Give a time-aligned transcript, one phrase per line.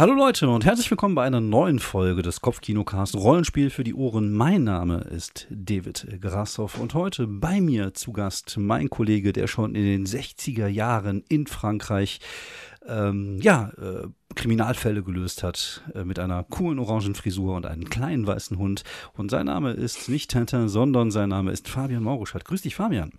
[0.00, 4.32] Hallo Leute und herzlich willkommen bei einer neuen Folge des Kopfkinocast Rollenspiel für die Ohren.
[4.32, 9.74] Mein Name ist David Grassoff und heute bei mir zu Gast mein Kollege, der schon
[9.74, 12.20] in den 60er Jahren in Frankreich
[12.86, 18.26] ähm, ja, äh, Kriminalfälle gelöst hat äh, mit einer coolen orangen Frisur und einem kleinen
[18.26, 18.84] weißen Hund.
[19.18, 22.46] Und sein Name ist nicht Tintin, sondern sein Name ist Fabian Mauruschat.
[22.46, 23.12] Grüß dich, Fabian.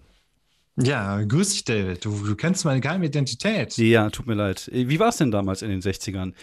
[0.77, 2.05] Ja, grüß dich, David.
[2.05, 3.77] Du, du kennst meine geheime Identität.
[3.77, 4.69] Ja, tut mir leid.
[4.71, 6.33] Wie war es denn damals in den 60ern?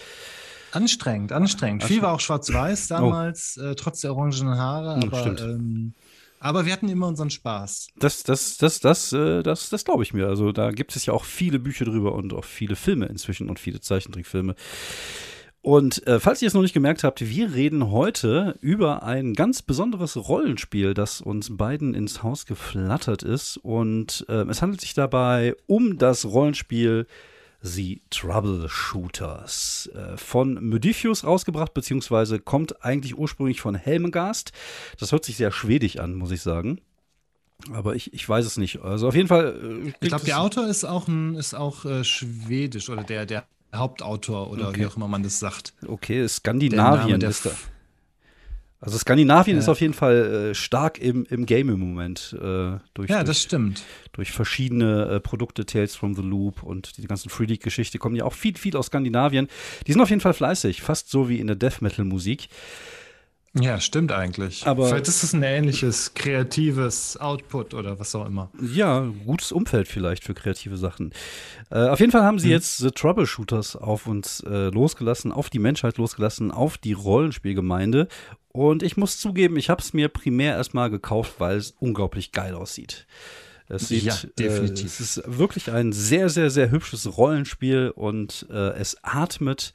[0.73, 1.84] Anstrengend, anstrengend.
[1.84, 2.95] Viel war auch schwarz-weiß oh.
[2.95, 3.66] damals, oh.
[3.66, 5.00] äh, trotz der orangenen Haare.
[5.00, 5.95] Hm, aber, ähm,
[6.41, 7.88] aber wir hatten immer unseren Spaß.
[7.96, 10.27] Das, das, das, das, äh, das, das glaube ich mir.
[10.27, 13.58] Also da gibt es ja auch viele Bücher drüber und auch viele Filme inzwischen und
[13.58, 14.55] viele Zeichentrickfilme.
[15.61, 19.61] Und äh, falls ihr es noch nicht gemerkt habt, wir reden heute über ein ganz
[19.61, 23.56] besonderes Rollenspiel, das uns beiden ins Haus geflattert ist.
[23.56, 27.06] Und äh, es handelt sich dabei um das Rollenspiel
[27.61, 34.53] The Troubleshooters äh, von Modifius rausgebracht, beziehungsweise kommt eigentlich ursprünglich von Helmengast.
[35.00, 36.81] Das hört sich sehr schwedisch an, muss ich sagen.
[37.72, 38.81] Aber ich, ich weiß es nicht.
[38.83, 39.83] Also auf jeden Fall.
[39.84, 43.45] Äh, ich glaube, der Autor ist auch, ein, ist auch äh, schwedisch oder der, der
[43.74, 44.80] Hauptautor oder okay.
[44.80, 45.74] wie auch immer man das sagt.
[45.86, 47.50] Okay, Skandinavien ist da.
[48.80, 49.60] Also Skandinavien ja.
[49.60, 52.36] ist auf jeden Fall äh, stark im, im Game im Moment.
[52.41, 53.83] Äh, durch, ja, das durch, stimmt.
[54.12, 58.25] Durch verschiedene äh, Produkte, Tales from the Loop und die ganzen Free League-Geschichte kommen ja
[58.25, 59.48] auch viel, viel aus Skandinavien.
[59.86, 62.48] Die sind auf jeden Fall fleißig, fast so wie in der Death Metal-Musik.
[63.61, 64.67] Ja, stimmt eigentlich.
[64.67, 68.50] Aber vielleicht ist es ein ähnliches kreatives Output oder was auch immer.
[68.61, 71.12] Ja, gutes Umfeld vielleicht für kreative Sachen.
[71.70, 72.53] Äh, auf jeden Fall haben sie hm.
[72.53, 78.09] jetzt The Troubleshooters auf uns äh, losgelassen, auf die Menschheit losgelassen, auf die Rollenspielgemeinde.
[78.53, 82.55] Und ich muss zugeben, ich habe es mir primär erstmal gekauft, weil es unglaublich geil
[82.55, 83.06] aussieht.
[83.69, 84.84] Es sieht, ja, definitiv.
[84.84, 89.72] Äh, es ist wirklich ein sehr, sehr, sehr hübsches Rollenspiel und äh, es atmet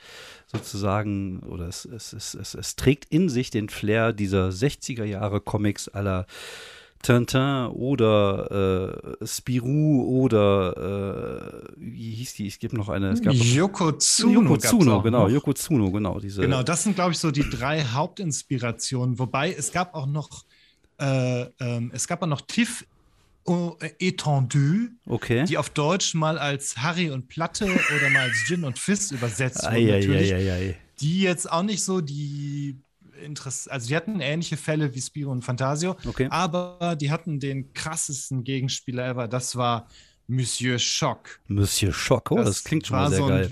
[0.47, 5.41] sozusagen, oder es, es, es, es, es trägt in sich den Flair dieser 60er Jahre
[5.41, 6.25] Comics aller
[7.03, 12.47] Tintin oder äh, Spirou oder äh, wie hieß die?
[12.47, 13.09] Es gibt noch eine.
[13.11, 14.33] Es gab Yokozuna.
[14.33, 15.27] Yokozuna, genau.
[15.27, 16.19] Yokozuna, genau.
[16.19, 16.41] Diese.
[16.41, 19.19] Genau, das sind, glaube ich, so die drei Hauptinspirationen.
[19.19, 20.45] Wobei es gab auch noch,
[20.97, 22.85] äh, ähm, es gab auch noch Tiff
[23.45, 25.45] Étendue, okay.
[25.45, 29.63] die auf Deutsch mal als Harry und Platte oder mal als Gin und Fizz übersetzt
[29.63, 29.87] wurden.
[29.87, 32.77] Natürlich, ei, ei, ei, die jetzt auch nicht so die
[33.23, 36.27] Interess also die hatten ähnliche Fälle wie Spiro und Fantasio, okay.
[36.29, 39.27] aber die hatten den krassesten Gegenspieler ever.
[39.27, 39.87] Das war
[40.27, 41.39] Monsieur Schock.
[41.47, 43.51] Monsieur Schock, oh, das, das klingt schon mal sehr so geil.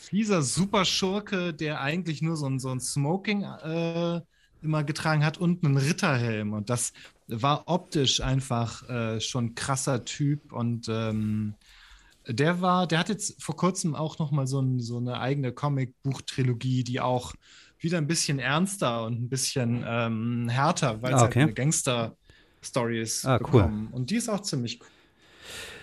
[0.00, 4.20] Fieser Superschurke, der eigentlich nur so ein, so ein Smoking äh,
[4.62, 6.52] immer getragen hat und einen Ritterhelm.
[6.52, 6.92] Und das
[7.40, 11.54] war optisch einfach äh, schon krasser Typ und ähm,
[12.26, 15.52] der war, der hat jetzt vor kurzem auch noch mal so, ein, so eine eigene
[15.52, 17.32] Comic-Buch-Trilogie, die auch
[17.78, 23.00] wieder ein bisschen ernster und ein bisschen ähm, härter, weil ah, es halt eine Gangster-Story
[23.00, 23.88] ist ah, bekommen.
[23.90, 23.96] Cool.
[23.96, 24.78] Und die ist auch ziemlich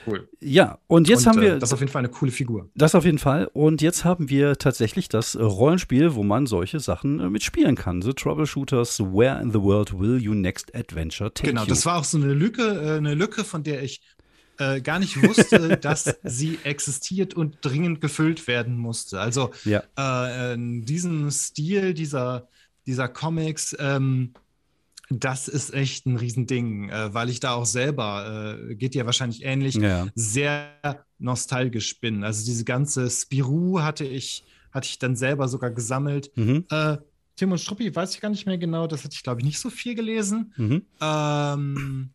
[0.07, 0.29] cool.
[0.39, 1.55] Ja, und jetzt und, haben wir.
[1.55, 2.69] Äh, das ist auf jeden Fall eine coole Figur.
[2.75, 3.49] Das auf jeden Fall.
[3.53, 8.01] Und jetzt haben wir tatsächlich das äh, Rollenspiel, wo man solche Sachen äh, mitspielen kann.
[8.01, 11.69] The Troubleshooters, Where in the World Will You Next Adventure Take Genau, you?
[11.69, 14.01] das war auch so eine Lücke, äh, eine Lücke, von der ich
[14.59, 19.19] äh, gar nicht wusste, dass sie existiert und dringend gefüllt werden musste.
[19.19, 19.83] Also ja.
[19.95, 22.47] äh, diesen Stil dieser,
[22.85, 24.33] dieser Comics, ähm,
[25.09, 29.43] das ist echt ein Riesending, äh, weil ich da auch selber, äh, geht dir wahrscheinlich
[29.43, 30.07] ähnlich, ja.
[30.15, 32.23] sehr nostalgisch bin.
[32.23, 36.31] Also diese ganze Spirou hatte ich, hatte ich dann selber sogar gesammelt.
[36.35, 36.65] Mhm.
[36.69, 36.97] Äh,
[37.35, 39.59] Tim und Struppi weiß ich gar nicht mehr genau, das hatte ich, glaube ich, nicht
[39.59, 40.53] so viel gelesen.
[40.57, 40.83] Mhm.
[41.01, 42.09] Ähm,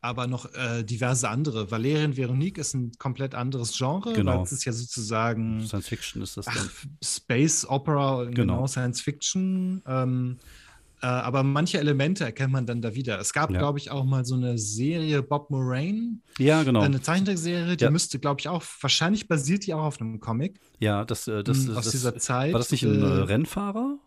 [0.00, 1.70] aber noch äh, diverse andere.
[1.70, 4.36] Valerian Veronique ist ein komplett anderes Genre, genau.
[4.36, 6.46] weil es ist ja sozusagen Science Fiction ist das.
[6.48, 6.70] Ach,
[7.02, 9.82] Space Opera, genau, genau Science Fiction.
[9.86, 10.65] Ähm, äh,
[11.04, 13.20] aber manche Elemente erkennt man dann da wieder.
[13.20, 13.58] Es gab, ja.
[13.58, 16.20] glaube ich, auch mal so eine Serie Bob Moraine.
[16.38, 16.80] Ja, genau.
[16.80, 17.90] Eine Zeichentrickserie, die ja.
[17.90, 20.58] müsste, glaube ich, auch, wahrscheinlich basiert die auch auf einem Comic.
[20.80, 22.52] Ja, das, äh, das, aus das, dieser Zeit.
[22.52, 23.98] War das nicht ein äh, äh Rennfahrer?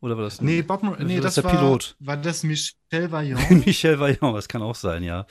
[0.00, 0.40] Oder war das?
[0.40, 1.96] Nee, Bob, nee, das, das war, Pilot.
[1.98, 3.50] War das Michel Vaillant?
[3.66, 5.26] Michel Vaillant, das kann auch sein, ja.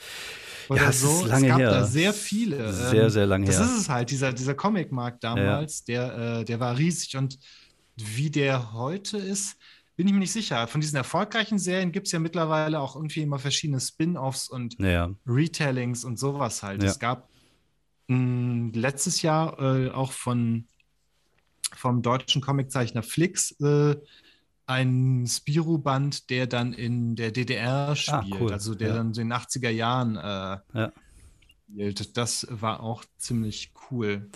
[0.68, 1.22] Oder ja, so.
[1.22, 1.70] Ist lange es gab her.
[1.70, 2.72] da sehr viele.
[2.72, 3.64] Sehr, ähm, sehr lange das her.
[3.64, 6.08] Das ist es halt, dieser, dieser Comic-Markt damals, ja.
[6.08, 7.38] der, äh, der war riesig und
[7.96, 9.56] wie der heute ist,
[10.00, 10.66] bin ich mir nicht sicher.
[10.66, 15.10] Von diesen erfolgreichen Serien gibt es ja mittlerweile auch irgendwie immer verschiedene Spin-offs und ja.
[15.26, 16.82] Retellings und sowas halt.
[16.82, 16.88] Ja.
[16.88, 17.28] Es gab
[18.08, 20.66] mh, letztes Jahr äh, auch von
[21.76, 23.94] vom deutschen Comiczeichner Flix äh,
[24.64, 28.52] ein Spirou-Band, der dann in der DDR spielt, ah, cool.
[28.54, 28.94] also der ja.
[28.94, 30.92] dann in den 80er Jahren äh, ja.
[31.68, 32.16] spielt.
[32.16, 34.30] Das war auch ziemlich cool.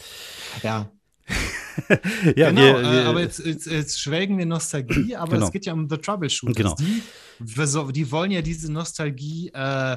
[0.63, 0.91] Ja.
[2.37, 5.47] ja, genau, wir, wir, aber jetzt, jetzt, jetzt, schwelgen wir Nostalgie, aber genau.
[5.47, 6.57] es geht ja um The Troubleshooters.
[6.57, 6.75] Genau.
[6.77, 9.97] Die, die wollen ja diese Nostalgie äh,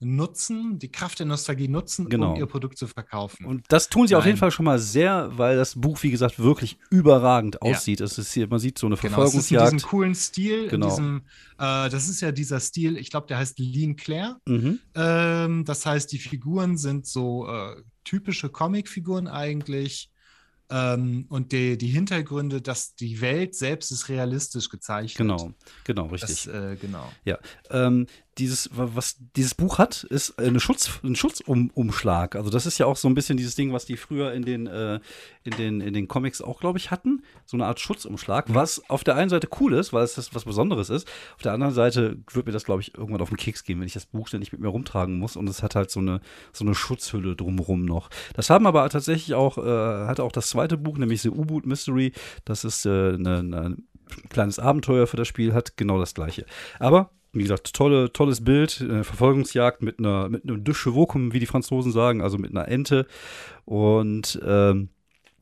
[0.00, 2.32] nutzen, die Kraft der Nostalgie nutzen, genau.
[2.32, 3.44] um ihr Produkt zu verkaufen.
[3.44, 4.20] Und das tun sie Nein.
[4.20, 8.00] auf jeden Fall schon mal sehr, weil das Buch, wie gesagt, wirklich überragend aussieht.
[8.00, 8.06] Ja.
[8.06, 9.48] Es ist hier, man sieht so eine Verfolgungsjagd.
[9.48, 10.88] Genau, es ist in diesem coolen Stil, genau.
[10.88, 11.22] Diesem,
[11.58, 14.36] äh, das ist ja dieser Stil, ich glaube, der heißt Lean Claire.
[14.46, 14.78] Mhm.
[14.94, 20.10] Ähm, das heißt, die Figuren sind so äh, typische Comicfiguren eigentlich.
[20.70, 25.16] Ähm, und die, die Hintergründe, dass die Welt selbst ist realistisch gezeichnet.
[25.16, 25.52] Genau,
[25.84, 26.44] genau, richtig.
[26.44, 27.10] Das, äh, genau.
[27.24, 27.38] Ja,
[27.70, 28.06] ähm,
[28.38, 32.36] dieses, was dieses Buch hat, ist eine Schutz, ein Schutzumschlag.
[32.36, 34.66] Also das ist ja auch so ein bisschen dieses Ding, was die früher in den,
[34.66, 35.00] äh,
[35.44, 37.22] in den, in den Comics auch, glaube ich, hatten.
[37.44, 40.44] So eine Art Schutzumschlag, was auf der einen Seite cool ist, weil es das was
[40.44, 41.08] Besonderes ist.
[41.36, 43.86] Auf der anderen Seite wird mir das, glaube ich, irgendwann auf den Keks gehen, wenn
[43.86, 45.36] ich das Buch ständig mit mir rumtragen muss.
[45.36, 46.20] Und es hat halt so eine,
[46.52, 48.08] so eine Schutzhülle drumherum noch.
[48.34, 52.12] Das haben aber tatsächlich auch, äh, hatte auch das zweite Buch, nämlich The U-Boot Mystery.
[52.44, 53.76] Das ist äh, eine, eine
[54.30, 56.46] kleines Abenteuer für das Spiel, hat genau das gleiche.
[56.78, 61.46] Aber wie gesagt, tolle, tolles Bild, äh, Verfolgungsjagd mit einer, mit einem Duschevokum, wie die
[61.46, 63.06] Franzosen sagen, also mit einer Ente.
[63.64, 64.90] Und ähm,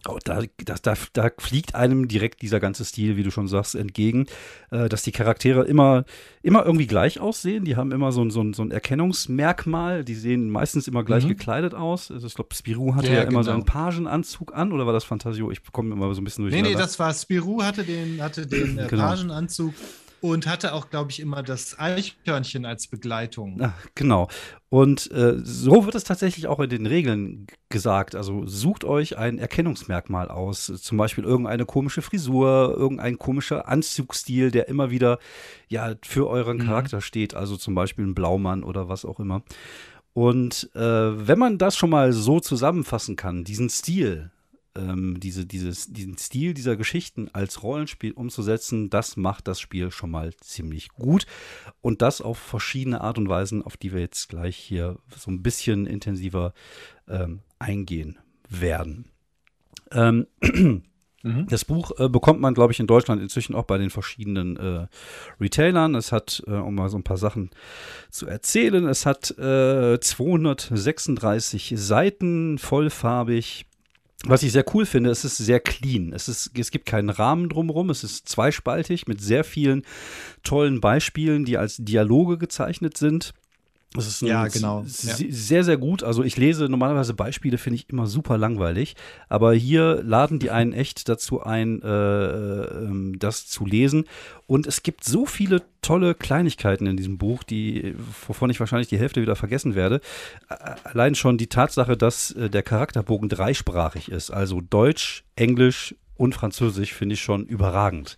[0.08, 3.74] oh, da, da, da, da, fliegt einem direkt dieser ganze Stil, wie du schon sagst,
[3.74, 4.26] entgegen,
[4.70, 6.04] äh, dass die Charaktere immer,
[6.42, 7.64] immer irgendwie gleich aussehen.
[7.64, 10.04] Die haben immer so ein, so ein, so ein Erkennungsmerkmal.
[10.04, 11.30] Die sehen meistens immer gleich mhm.
[11.30, 12.10] gekleidet aus.
[12.10, 13.42] Also ich glaube, Spirou hatte ja, ja immer genau.
[13.42, 15.50] so einen Pagenanzug an oder war das Fantasio?
[15.50, 16.54] Ich komme immer so ein bisschen durch.
[16.54, 19.02] Nee, nee, das war Spirou hatte den, hatte den äh, genau.
[19.02, 19.74] Pagenanzug.
[20.20, 23.58] Und hatte auch, glaube ich, immer das Eichhörnchen als Begleitung.
[23.60, 24.28] Ach, genau.
[24.68, 28.14] Und äh, so wird es tatsächlich auch in den Regeln gesagt.
[28.14, 30.66] Also sucht euch ein Erkennungsmerkmal aus.
[30.66, 35.18] Zum Beispiel irgendeine komische Frisur, irgendein komischer Anzugsstil, der immer wieder
[35.68, 36.66] ja für euren mhm.
[36.66, 37.34] Charakter steht.
[37.34, 39.42] Also zum Beispiel ein Blaumann oder was auch immer.
[40.14, 44.30] Und äh, wenn man das schon mal so zusammenfassen kann, diesen Stil,
[44.76, 50.10] ähm, diese, dieses, diesen Stil dieser Geschichten als Rollenspiel umzusetzen, das macht das Spiel schon
[50.10, 51.26] mal ziemlich gut.
[51.80, 55.42] Und das auf verschiedene Art und Weisen, auf die wir jetzt gleich hier so ein
[55.42, 56.52] bisschen intensiver
[57.08, 58.18] ähm, eingehen
[58.48, 59.06] werden.
[59.92, 60.26] Ähm,
[61.22, 61.46] mhm.
[61.48, 64.86] das Buch äh, bekommt man, glaube ich, in Deutschland inzwischen auch bei den verschiedenen äh,
[65.40, 65.94] Retailern.
[65.94, 67.50] Es hat, äh, um mal so ein paar Sachen
[68.10, 73.65] zu erzählen, es hat 236 äh, Seiten, vollfarbig,
[74.24, 76.12] was ich sehr cool finde, es ist sehr clean.
[76.12, 77.90] Es, ist, es gibt keinen Rahmen drumherum.
[77.90, 79.84] Es ist zweispaltig mit sehr vielen
[80.42, 83.34] tollen Beispielen, die als Dialoge gezeichnet sind.
[83.96, 84.84] Das ist ja, genau.
[84.86, 86.02] sehr, sehr gut.
[86.02, 88.94] Also ich lese normalerweise Beispiele, finde ich immer super langweilig.
[89.28, 94.04] Aber hier laden die einen echt dazu ein, äh, äh, das zu lesen.
[94.46, 97.94] Und es gibt so viele tolle Kleinigkeiten in diesem Buch, die,
[98.26, 100.00] wovon ich wahrscheinlich die Hälfte wieder vergessen werde.
[100.84, 104.30] Allein schon die Tatsache, dass äh, der Charakterbogen dreisprachig ist.
[104.30, 108.16] Also Deutsch, Englisch und Französisch finde ich schon überragend.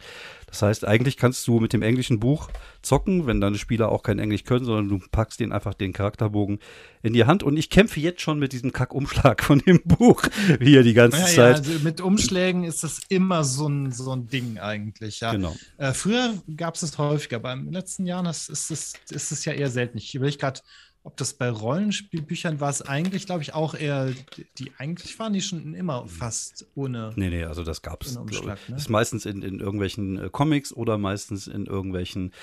[0.48, 2.48] Das heißt, eigentlich kannst du mit dem englischen Buch
[2.82, 6.58] zocken, wenn deine Spieler auch kein Englisch können, sondern du packst denen einfach den Charakterbogen
[7.02, 7.42] in die Hand.
[7.42, 10.22] Und ich kämpfe jetzt schon mit diesem Kackumschlag von dem Buch
[10.60, 11.36] hier die ganze ja, Zeit.
[11.66, 15.20] Ja, also mit Umschlägen ist das immer so ein, so ein Ding eigentlich.
[15.20, 15.32] Ja.
[15.32, 15.54] Genau.
[15.76, 19.44] Äh, früher gab es es häufiger, aber in den letzten Jahren ist es, ist es
[19.44, 19.98] ja eher selten.
[19.98, 20.60] Ich überlege gerade,
[21.08, 24.12] ob das bei Rollenspielbüchern war es eigentlich, glaube ich, auch eher,
[24.58, 27.12] die eigentlich waren die schon immer fast ohne.
[27.16, 28.14] Nee, nee, also das gab es.
[28.14, 28.26] Ne?
[28.68, 32.34] Das ist meistens in, in irgendwelchen äh, Comics oder meistens in irgendwelchen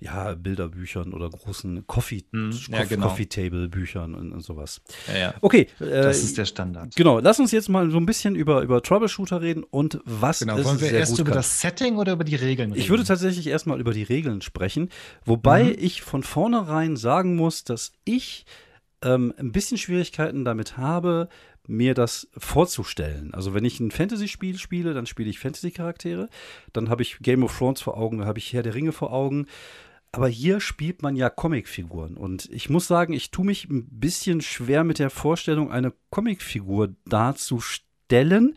[0.00, 3.08] ja, Bilderbüchern oder großen Coffee, hm, ja, genau.
[3.08, 4.80] Coffee Table Büchern und, und sowas.
[5.08, 5.34] Ja, ja.
[5.42, 5.66] Okay.
[5.78, 6.96] Äh, das ist der Standard.
[6.96, 10.64] Genau, lass uns jetzt mal so ein bisschen über, über Troubleshooter reden und was genau.
[10.64, 11.34] Wollen wir erst über kann.
[11.36, 12.80] das Setting oder über die Regeln reden?
[12.80, 14.88] Ich würde tatsächlich erstmal über die Regeln sprechen,
[15.26, 15.76] wobei mhm.
[15.76, 18.46] ich von vornherein sagen muss, dass ich
[19.02, 21.28] ähm, ein bisschen Schwierigkeiten damit habe,
[21.68, 23.34] mir das vorzustellen.
[23.34, 26.28] Also wenn ich ein Fantasy-Spiel spiele, dann spiele ich Fantasy-Charaktere,
[26.72, 29.12] dann habe ich Game of Thrones vor Augen, dann habe ich Herr der Ringe vor
[29.12, 29.46] Augen.
[30.12, 32.16] Aber hier spielt man ja Comicfiguren.
[32.16, 36.94] Und ich muss sagen, ich tue mich ein bisschen schwer mit der Vorstellung, eine Comicfigur
[37.04, 38.56] darzustellen.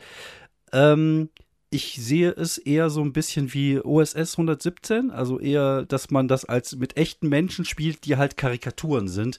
[0.72, 1.30] Ähm,
[1.72, 6.46] ich sehe es eher so ein bisschen wie OSS 117, also eher, dass man das
[6.46, 9.38] als mit echten Menschen spielt, die halt Karikaturen sind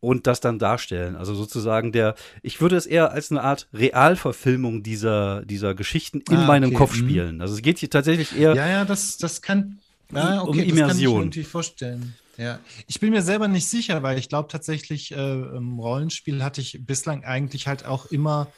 [0.00, 1.16] und das dann darstellen.
[1.16, 6.38] Also sozusagen der, ich würde es eher als eine Art Realverfilmung dieser, dieser Geschichten in
[6.38, 6.78] ah, meinem okay.
[6.78, 7.08] Kopf mhm.
[7.08, 7.40] spielen.
[7.42, 8.54] Also es geht hier tatsächlich eher.
[8.54, 9.78] Ja, ja, das, das kann,
[10.12, 10.78] ja, okay, um Immersion.
[10.78, 12.14] Das kann ich mir irgendwie vorstellen.
[12.38, 16.62] Ja, ich bin mir selber nicht sicher, weil ich glaube tatsächlich, äh, im Rollenspiel hatte
[16.62, 18.48] ich bislang eigentlich halt auch immer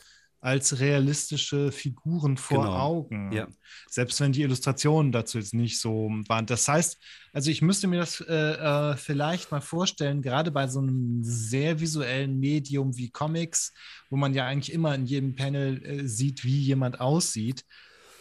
[0.43, 2.77] als realistische Figuren vor Genau.
[2.77, 3.31] Augen.
[3.33, 3.47] Ja.
[3.89, 6.47] Selbst wenn die Illustrationen dazu jetzt nicht so waren.
[6.47, 6.99] Das heißt,
[7.33, 11.79] also ich müsste mir das äh, äh, vielleicht mal vorstellen, gerade bei so einem sehr
[11.79, 13.73] visuellen Medium wie Comics,
[14.11, 17.65] wo man ja eigentlich immer in jedem Panel äh, sieht, wie jemand aussieht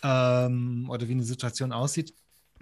[0.03, 2.13] ähm, oder wie eine Situation aussieht.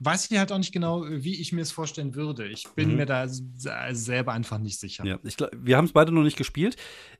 [0.02, 2.48] Weiß ich halt auch nicht genau, wie ich mir es vorstellen würde.
[2.48, 2.96] Ich bin Mhm.
[2.98, 5.06] mir da selber einfach nicht sicher.
[5.06, 6.76] Ja, ich, wir haben es beide noch nicht gespielt.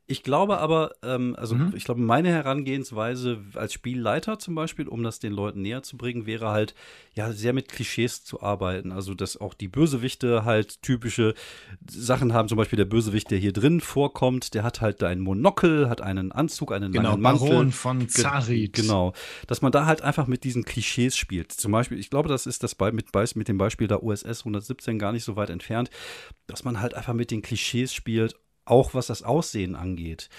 [0.08, 1.74] Ich glaube aber, ähm, also Mhm.
[1.76, 6.26] ich glaube, meine Herangehensweise als Spielleiter zum Beispiel, um das den Leuten näher zu bringen,
[6.26, 6.74] wäre halt,
[7.14, 8.92] ja, sehr mit Klischees zu arbeiten.
[8.92, 11.34] Also, dass auch die Bösewichte halt typische
[11.88, 12.48] Sachen haben.
[12.48, 16.32] Zum Beispiel der Bösewicht, der hier drin vorkommt, der hat halt einen Monokel, hat einen
[16.32, 17.50] Anzug, einen Genau, langen Mantel.
[17.50, 18.74] Baron von Ge- Zarit.
[18.74, 19.14] Genau.
[19.48, 21.52] Dass man da halt einfach mit diesen Klischees spielt.
[21.52, 25.00] Zum Beispiel, ich glaube, das ist das bei, mit, mit dem Beispiel der USS 117
[25.00, 25.90] gar nicht so weit entfernt,
[26.48, 28.36] dass man halt einfach mit den Klischees spielt,
[28.66, 30.30] auch was das Aussehen angeht.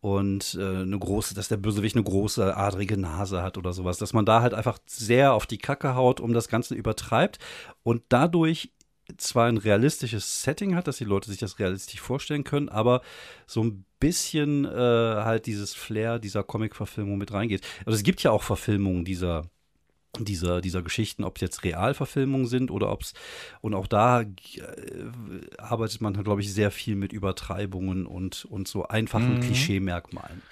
[0.00, 3.98] Und äh, eine große, dass der Bösewicht eine große adrige Nase hat oder sowas.
[3.98, 7.38] Dass man da halt einfach sehr auf die Kacke haut, um das Ganze übertreibt
[7.82, 8.70] und dadurch
[9.16, 13.00] zwar ein realistisches Setting hat, dass die Leute sich das realistisch vorstellen können, aber
[13.46, 17.66] so ein bisschen äh, halt dieses Flair dieser Comic-Verfilmung mit reingeht.
[17.86, 19.46] Also es gibt ja auch Verfilmungen dieser
[20.18, 23.12] dieser, dieser Geschichten, ob es jetzt Realverfilmungen sind oder ob es,
[23.60, 24.26] und auch da äh,
[25.58, 29.40] arbeitet man, glaube ich, sehr viel mit Übertreibungen und, und so einfachen Mhm.
[29.40, 30.42] Klischee-Merkmalen.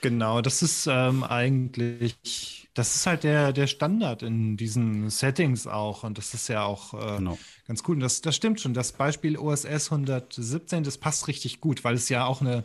[0.00, 6.02] Genau, das ist ähm, eigentlich, das ist halt der, der Standard in diesen Settings auch.
[6.02, 7.38] Und das ist ja auch äh, Genau.
[7.66, 7.94] ganz cool.
[7.94, 8.74] Und das, das stimmt schon.
[8.74, 12.64] Das Beispiel OSS 117, das passt richtig gut, weil es ja auch eine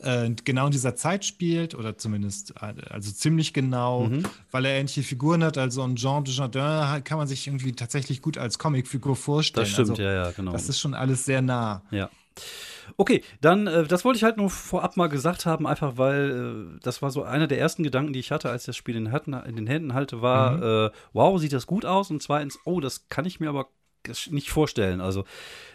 [0.00, 4.24] äh, genau in dieser Zeit spielt, oder zumindest äh, also ziemlich genau, Mhm.
[4.50, 5.58] weil er ähnliche Figuren hat.
[5.58, 9.64] Also ein Jean de Jardin kann man sich irgendwie tatsächlich gut als Comicfigur vorstellen.
[9.64, 10.52] Das stimmt, also, ja, ja, genau.
[10.52, 11.82] Das ist schon alles sehr nah.
[11.90, 12.10] Ja.
[12.96, 16.80] Okay, dann, äh, das wollte ich halt nur vorab mal gesagt haben, einfach weil äh,
[16.82, 19.04] das war so einer der ersten Gedanken, die ich hatte, als ich das Spiel in,
[19.06, 22.58] den Händen- in den Händen halte, war, äh, wow, sieht das gut aus und zweitens,
[22.64, 23.68] oh, das kann ich mir aber
[24.30, 25.00] nicht vorstellen.
[25.00, 25.24] Also,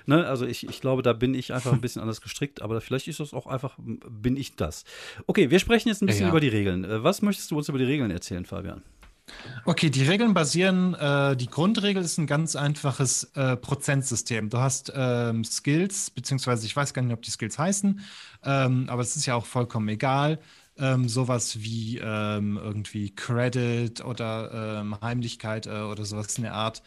[0.06, 3.08] ne, also ich, ich glaube, da bin ich einfach ein bisschen anders gestrickt, aber vielleicht
[3.08, 4.86] ist das auch einfach, bin ich das.
[5.28, 6.30] Okay, wir sprechen jetzt ein bisschen Ja.
[6.30, 6.84] über die Regeln.
[6.84, 8.82] Äh, was möchtest du uns über die Regeln erzählen, Fabian?
[9.66, 14.50] Okay, die Regeln basieren, äh, die Grundregel ist ein ganz einfaches äh, Prozentsystem.
[14.50, 18.02] Du hast ähm, Skills, beziehungsweise ich weiß gar nicht, ob die Skills heißen,
[18.44, 20.40] ähm, aber es ist ja auch vollkommen egal.
[20.76, 26.82] Ähm, sowas wie ähm, irgendwie Credit oder ähm, Heimlichkeit äh, oder sowas in der Art,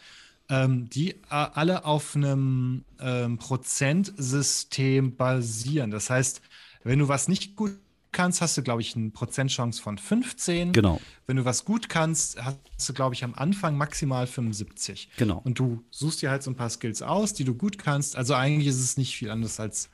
[0.49, 5.91] ähm, die äh, alle auf einem ähm, Prozentsystem basieren.
[5.91, 6.41] Das heißt,
[6.83, 7.77] wenn du was nicht gut
[8.11, 10.73] kannst, hast du, glaube ich, eine Prozentchance von 15.
[10.73, 15.09] Genau, Wenn du was gut kannst, hast du, glaube ich, am Anfang maximal 75.
[15.17, 15.41] genau.
[15.43, 18.15] Und du suchst dir halt so ein paar Skills aus, die du gut kannst.
[18.15, 19.89] Also eigentlich ist es nicht viel anders als,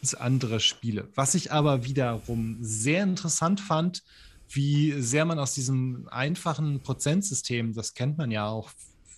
[0.00, 1.08] als andere Spiele.
[1.14, 4.02] Was ich aber wiederum sehr interessant fand,
[4.48, 8.70] wie sehr man aus diesem einfachen Prozentsystem, das kennt man ja auch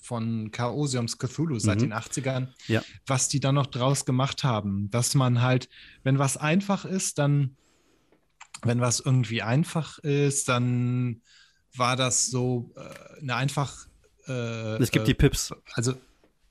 [0.04, 1.80] von Chaosiums Cthulhu seit Mhm.
[1.84, 2.82] den 80ern, Ja.
[3.06, 4.90] was die dann noch draus gemacht haben.
[4.90, 5.68] Dass man halt,
[6.02, 7.56] wenn was einfach ist, dann,
[8.62, 11.23] wenn was irgendwie einfach ist, dann
[11.76, 13.87] war das so äh, eine einfach.
[14.28, 15.52] Äh, Es gibt äh, die Pips.
[15.73, 15.94] also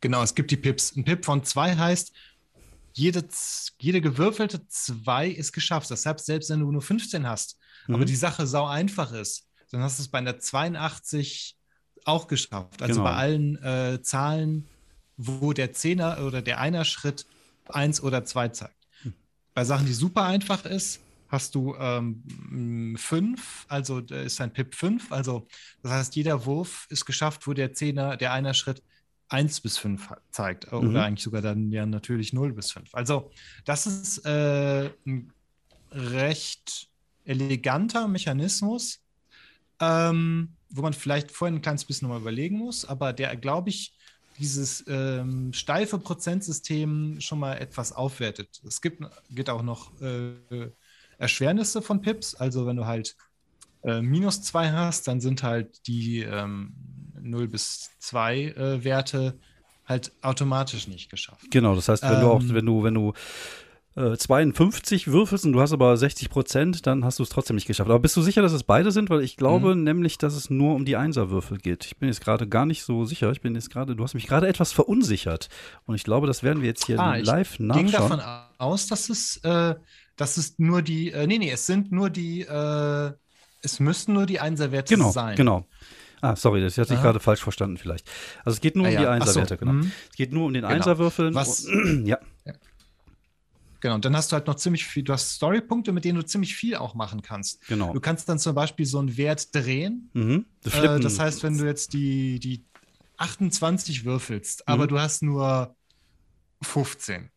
[0.01, 0.95] genau, es gibt die Pips.
[0.95, 2.11] Ein Pip von zwei heißt,
[2.93, 3.23] jede,
[3.79, 5.89] jede gewürfelte zwei ist geschafft.
[5.91, 7.57] Deshalb, selbst wenn du nur 15 hast,
[7.87, 8.05] aber Mhm.
[8.05, 11.55] die Sache sau einfach ist, dann hast du es bei einer 82
[12.05, 12.81] auch geschafft.
[12.81, 13.03] Also Genau.
[13.05, 14.67] bei allen äh, Zahlen,
[15.17, 17.25] wo der Zehner oder der Einer-Schritt
[17.69, 18.75] eins oder zwei zeigt.
[19.53, 24.75] Bei Sachen, die super einfach ist, hast du ähm, fünf, also da ist ein Pip
[24.75, 25.47] 5, also
[25.81, 28.81] das heißt, jeder Wurf ist geschafft, wo der Zehner, der Einer-Schritt
[29.29, 30.71] 1 bis 5 zeigt.
[30.71, 30.89] Mhm.
[30.89, 32.93] Oder eigentlich sogar dann ja natürlich 0 bis 5.
[32.93, 33.31] Also,
[33.65, 35.31] das ist äh, ein
[35.91, 36.87] recht
[37.25, 39.01] eleganter Mechanismus,
[39.79, 43.93] ähm, wo man vielleicht vorhin ein kleines bisschen nochmal überlegen muss, aber der, glaube ich,
[44.39, 48.59] dieses ähm, steife Prozentsystem schon mal etwas aufwertet.
[48.65, 50.33] Es gibt, gibt auch noch äh,
[51.19, 53.15] Erschwernisse von Pips, also wenn du halt
[53.83, 56.73] äh, minus 2 hast, dann sind halt die ähm,
[57.21, 59.37] 0 bis 2 äh, Werte
[59.85, 61.45] halt automatisch nicht geschafft.
[61.51, 62.53] Genau, das heißt, wenn du auch, Ähm.
[62.53, 63.13] wenn du, wenn du
[63.95, 67.67] äh, 52 würfelst und du hast aber 60 Prozent, dann hast du es trotzdem nicht
[67.67, 67.89] geschafft.
[67.89, 69.09] Aber bist du sicher, dass es beide sind?
[69.09, 69.83] Weil ich glaube Mhm.
[69.83, 71.85] nämlich, dass es nur um die Einserwürfel geht.
[71.85, 73.31] Ich bin jetzt gerade gar nicht so sicher.
[73.31, 75.49] Ich bin jetzt gerade, du hast mich gerade etwas verunsichert.
[75.85, 77.91] Und ich glaube, das werden wir jetzt hier Ah, ich live Ging nachschauen.
[77.91, 78.21] davon
[78.57, 79.75] aus, dass es, äh,
[80.15, 83.11] dass es nur die, äh, nee, nee, es sind nur die, äh,
[83.61, 85.35] es müssten nur die Einserwerte Genau, sein.
[85.35, 85.65] genau.
[86.21, 88.09] Ah, sorry, das hatte ich gerade falsch verstanden vielleicht.
[88.45, 88.99] Also es geht nur Ah, um ja.
[89.01, 89.73] die Ach so, Einserwerte, genau.
[89.73, 89.91] mhm.
[90.09, 90.73] Es geht nur um den Genau.
[90.73, 91.35] Einserwürfeln.
[91.35, 91.67] Was-
[92.05, 92.17] ja,
[93.83, 96.25] Genau, und dann hast du halt noch ziemlich viel, du hast Storypunkte, mit denen du
[96.25, 97.67] ziemlich viel auch machen kannst.
[97.67, 97.91] Genau.
[97.91, 100.09] Du kannst dann zum Beispiel so einen Wert drehen.
[100.13, 100.45] Mhm.
[100.63, 102.63] Äh, das heißt, wenn du jetzt die, die
[103.17, 104.73] 28 würfelst, mhm.
[104.73, 105.75] aber du hast nur
[106.61, 107.29] 15,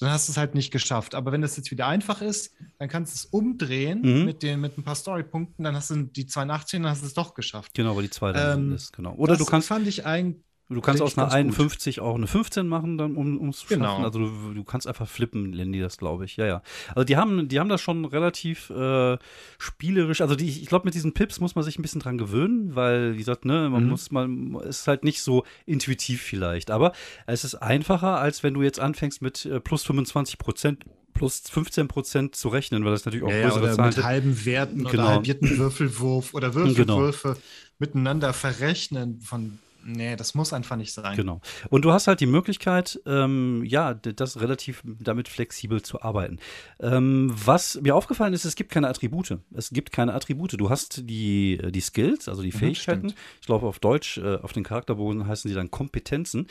[0.00, 1.14] dann hast du es halt nicht geschafft.
[1.14, 4.24] Aber wenn das jetzt wieder einfach ist, dann kannst du es umdrehen mhm.
[4.24, 7.06] mit, den, mit ein paar Storypunkten, dann hast du die 82 und dann hast du
[7.06, 7.74] es doch geschafft.
[7.74, 9.14] Genau, weil die 2 dann ähm, ist, genau.
[9.14, 9.68] Oder du kannst.
[9.68, 10.42] fand ich eigentlich
[10.74, 12.04] Du kannst aus einer 51 gut.
[12.04, 13.86] auch eine 15 machen, dann um es zu genau.
[13.86, 14.04] schaffen.
[14.04, 16.36] Also du, du, kannst einfach flippen, nennen die das, glaube ich.
[16.36, 16.62] Ja, ja.
[16.94, 19.18] Also die haben, die haben das schon relativ äh,
[19.58, 20.20] spielerisch.
[20.20, 23.14] Also die, ich glaube, mit diesen Pips muss man sich ein bisschen dran gewöhnen, weil,
[23.14, 23.90] wie gesagt, ne, man mhm.
[23.90, 24.28] muss mal,
[24.66, 26.70] ist halt nicht so intuitiv vielleicht.
[26.70, 26.92] Aber
[27.26, 31.88] es ist einfacher, als wenn du jetzt anfängst mit äh, plus 25 Prozent plus 15
[31.88, 34.90] Prozent zu rechnen, weil das natürlich auch ja, größere ja, Zahlen mit halben Werten genau.
[34.90, 36.66] oder halbierten Würfelwurf oder genau.
[36.66, 37.40] Würfelwürfe genau.
[37.78, 41.16] miteinander verrechnen von Nee, das muss einfach nicht sein.
[41.16, 41.40] Genau.
[41.70, 46.38] Und du hast halt die Möglichkeit, ähm, ja, das relativ damit flexibel zu arbeiten.
[46.80, 49.38] Ähm, was mir aufgefallen ist, es gibt keine Attribute.
[49.52, 50.58] Es gibt keine Attribute.
[50.58, 53.06] Du hast die, die Skills, also die mhm, Fähigkeiten.
[53.08, 56.46] Mhm, ich glaube, auf Deutsch, äh, auf den Charakterbogen heißen sie dann Kompetenzen.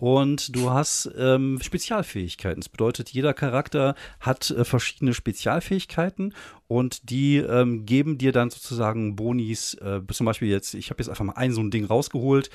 [0.00, 2.62] Und du hast ähm, Spezialfähigkeiten.
[2.62, 6.32] Das bedeutet, jeder Charakter hat äh, verschiedene Spezialfähigkeiten
[6.68, 9.74] und die ähm, geben dir dann sozusagen Bonis.
[9.74, 12.48] Äh, zum Beispiel jetzt, ich habe jetzt einfach mal ein so ein Ding rausgeholt.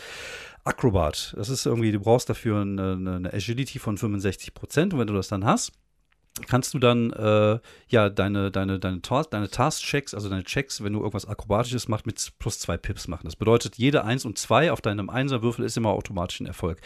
[0.64, 1.36] Acrobat.
[1.38, 4.94] Das ist irgendwie, du brauchst dafür eine, eine Agility von 65 Prozent.
[4.94, 5.72] Und wenn du das dann hast,
[6.48, 11.00] kannst du dann äh, ja deine, deine, deine, deine Task-Checks, also deine Checks, wenn du
[11.00, 13.26] irgendwas Akrobatisches machst, mit plus zwei Pips machen.
[13.26, 16.82] Das bedeutet, jede Eins und zwei auf deinem Einserwürfel ist immer automatisch ein Erfolg.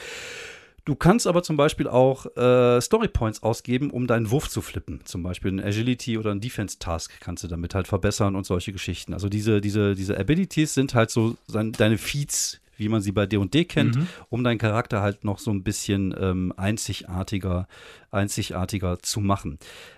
[0.86, 5.01] Du kannst aber zum Beispiel auch äh, Story Points ausgeben, um deinen Wurf zu flippen.
[5.03, 8.72] Zum Beispiel ein Agility oder ein Defense Task kannst du damit halt verbessern und solche
[8.72, 9.13] Geschichten.
[9.13, 13.65] Also diese, diese, diese Abilities sind halt so deine Feeds, wie man sie bei D&D
[13.65, 14.07] kennt, mhm.
[14.29, 17.67] um deinen Charakter halt noch so ein bisschen ähm, einzigartiger,
[18.12, 19.57] einzigartiger zu machen.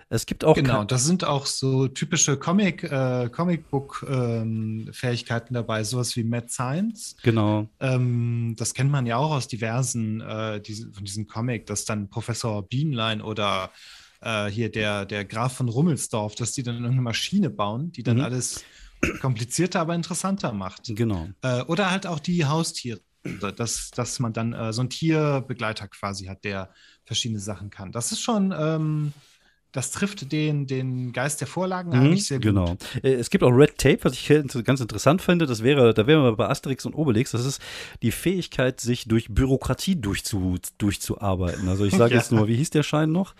[0.09, 6.17] Es gibt auch genau, das sind auch so typische Comic, äh, Comicbook-Fähigkeiten ähm, dabei, sowas
[6.17, 7.15] wie Mad Science.
[7.23, 7.69] Genau.
[7.79, 12.09] Ähm, das kennt man ja auch aus diversen äh, diese, von diesem Comic, dass dann
[12.09, 13.71] Professor Bienlein oder
[14.21, 18.17] äh, hier der, der Graf von Rummelsdorf, dass die dann irgendeine Maschine bauen, die dann
[18.17, 18.23] mhm.
[18.23, 18.63] alles
[19.19, 20.95] komplizierter, aber interessanter macht.
[20.95, 21.27] Genau.
[21.41, 23.01] Äh, oder halt auch die Haustiere,
[23.57, 26.73] dass, dass man dann äh, so einen Tierbegleiter quasi hat, der
[27.05, 27.91] verschiedene Sachen kann.
[27.91, 28.53] Das ist schon.
[28.57, 29.13] Ähm,
[29.71, 32.47] das trifft den, den Geist der Vorlagen mhm, eigentlich sehr gut.
[32.47, 32.75] Genau.
[33.03, 35.45] Äh, es gibt auch Red Tape, was ich ganz interessant finde.
[35.45, 37.31] Das wäre, da wären wir bei Asterix und Obelix.
[37.31, 37.61] Das ist
[38.01, 41.69] die Fähigkeit, sich durch Bürokratie durchzu, durchzuarbeiten.
[41.69, 42.19] Also ich sage ja.
[42.19, 43.33] jetzt nur, wie hieß der Schein noch?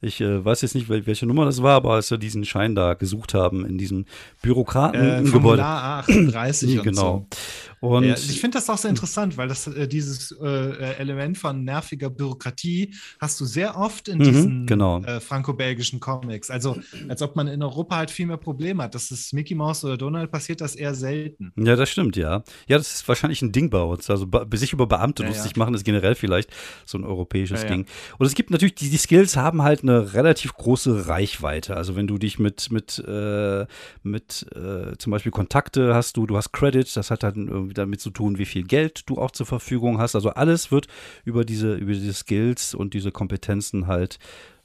[0.00, 2.94] Ich äh, weiß jetzt nicht, welche Nummer das war, aber als wir diesen Schein da
[2.94, 4.04] gesucht haben in diesem
[4.42, 5.62] Bürokratengebäude.
[5.62, 7.26] Äh, 38 genau.
[7.30, 7.38] So.
[7.80, 11.64] Und ja, ich finde das auch sehr interessant, weil das äh, dieses äh, Element von
[11.64, 15.00] nerviger Bürokratie hast du sehr oft in mhm, diesen genau.
[15.02, 16.50] äh, franco-belgischen Comics.
[16.50, 16.76] Also
[17.08, 18.94] als ob man in Europa halt viel mehr Probleme hat.
[18.94, 21.52] Das ist Mickey Mouse oder Donald passiert das eher selten.
[21.56, 22.42] Ja, das stimmt, ja.
[22.66, 24.10] Ja, das ist wahrscheinlich ein Ding bei uns.
[24.10, 25.58] Also sich über Beamte ja, lustig ja.
[25.58, 26.50] machen ist generell vielleicht
[26.84, 27.86] so ein europäisches Ding.
[28.18, 31.76] Und es gibt natürlich, die, die Skills haben halt eine relativ große Reichweite.
[31.76, 33.66] Also wenn du dich mit, mit, äh,
[34.02, 38.00] mit äh, zum Beispiel Kontakte hast du, du hast Credit, das hat dann irgendwie damit
[38.00, 40.14] zu tun, wie viel Geld du auch zur Verfügung hast.
[40.14, 40.86] Also alles wird
[41.24, 44.18] über diese, über diese Skills und diese Kompetenzen halt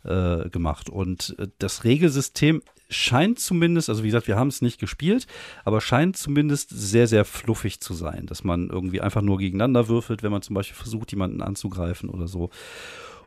[0.03, 0.89] äh, gemacht.
[0.89, 5.27] Und äh, das Regelsystem scheint zumindest, also wie gesagt, wir haben es nicht gespielt,
[5.65, 10.23] aber scheint zumindest sehr, sehr fluffig zu sein, dass man irgendwie einfach nur gegeneinander würfelt,
[10.23, 12.49] wenn man zum Beispiel versucht, jemanden anzugreifen oder so.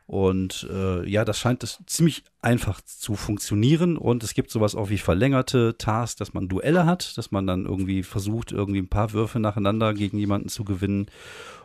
[0.06, 3.96] Und äh, ja, das scheint das ziemlich einfach zu funktionieren.
[3.96, 7.66] Und es gibt sowas auch wie verlängerte Tasks, dass man Duelle hat, dass man dann
[7.66, 11.06] irgendwie versucht, irgendwie ein paar Würfe nacheinander gegen jemanden zu gewinnen.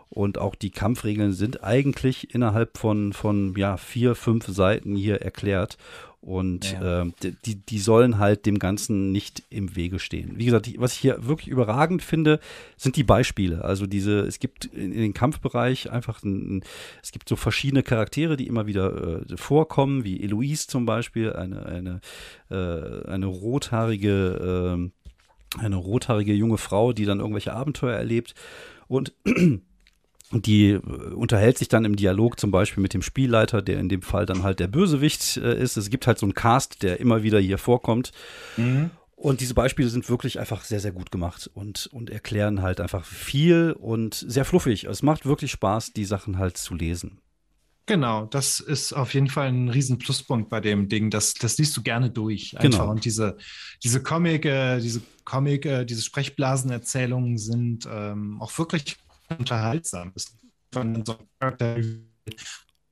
[0.10, 5.78] Und auch die Kampfregeln sind eigentlich innerhalb von, von ja, vier, fünf Seiten hier erklärt.
[6.22, 7.02] Und ja.
[7.02, 7.12] äh,
[7.46, 10.34] die, die sollen halt dem Ganzen nicht im Wege stehen.
[10.36, 12.40] Wie gesagt, was ich hier wirklich überragend finde,
[12.78, 13.66] sind die Beispiele.
[13.66, 16.64] Also diese, es gibt in, in den Kampfbereich einfach, ein,
[17.02, 21.66] es gibt so verschiedene Charaktere, die immer wieder äh, vorkommen, wie Eloise zum Beispiel, eine,
[21.66, 22.02] eine,
[22.52, 24.92] äh, eine rothaarige, ähm,
[25.58, 28.36] eine rothaarige junge Frau, die dann irgendwelche Abenteuer erlebt.
[28.88, 29.14] Und
[30.32, 34.02] die äh, unterhält sich dann im Dialog zum Beispiel mit dem Spielleiter, der in dem
[34.02, 35.78] Fall dann halt der Bösewicht äh, ist.
[35.78, 38.12] Es gibt halt so einen Cast, der immer wieder hier vorkommt.
[38.58, 38.92] Mhm.
[39.16, 43.06] Und diese Beispiele sind wirklich einfach sehr, sehr gut gemacht und, und erklären halt einfach
[43.06, 44.86] viel und sehr fluffig.
[44.86, 47.20] Es macht wirklich Spaß, die Sachen halt zu lesen.
[47.86, 51.10] Genau, das ist auf jeden Fall ein riesen Pluspunkt bei dem Ding.
[51.10, 52.58] Das, das liest du gerne durch.
[52.58, 52.80] Einfach.
[52.80, 52.90] Genau.
[52.90, 53.38] Und diese,
[53.84, 58.98] diese Comic, äh, diese Comic, äh, diese Sprechblasenerzählungen sind ähm, auch wirklich
[59.38, 60.12] unterhaltsam.
[60.16, 60.38] Es
[60.74, 61.78] von so einem Charakter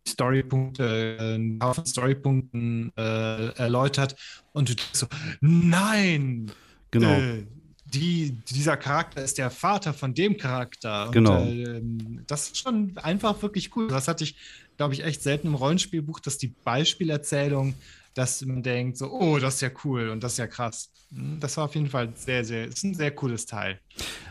[0.08, 4.15] Storypunkte, äh, einen Haufen Storypunkten äh, erläutert
[4.54, 5.08] und du denkst so,
[5.41, 6.52] nein!
[6.91, 7.12] Genau.
[7.12, 7.45] Äh,
[7.86, 11.08] die, dieser Charakter ist der Vater von dem Charakter.
[11.08, 11.43] Und, Genau.
[11.43, 11.82] Äh,
[12.28, 13.88] das ist schon einfach wirklich cool.
[13.88, 14.36] Das hatte ich,
[14.78, 17.73] glaube ich, echt selten im Rollenspielbuch, dass die Beispielerzählung,
[18.19, 20.91] dass man denkt, so, oh, das ist ja cool und das ist ja krass.
[21.13, 23.79] Hm, Das war auf jeden Fall sehr, sehr, ist ein sehr cooles Teil.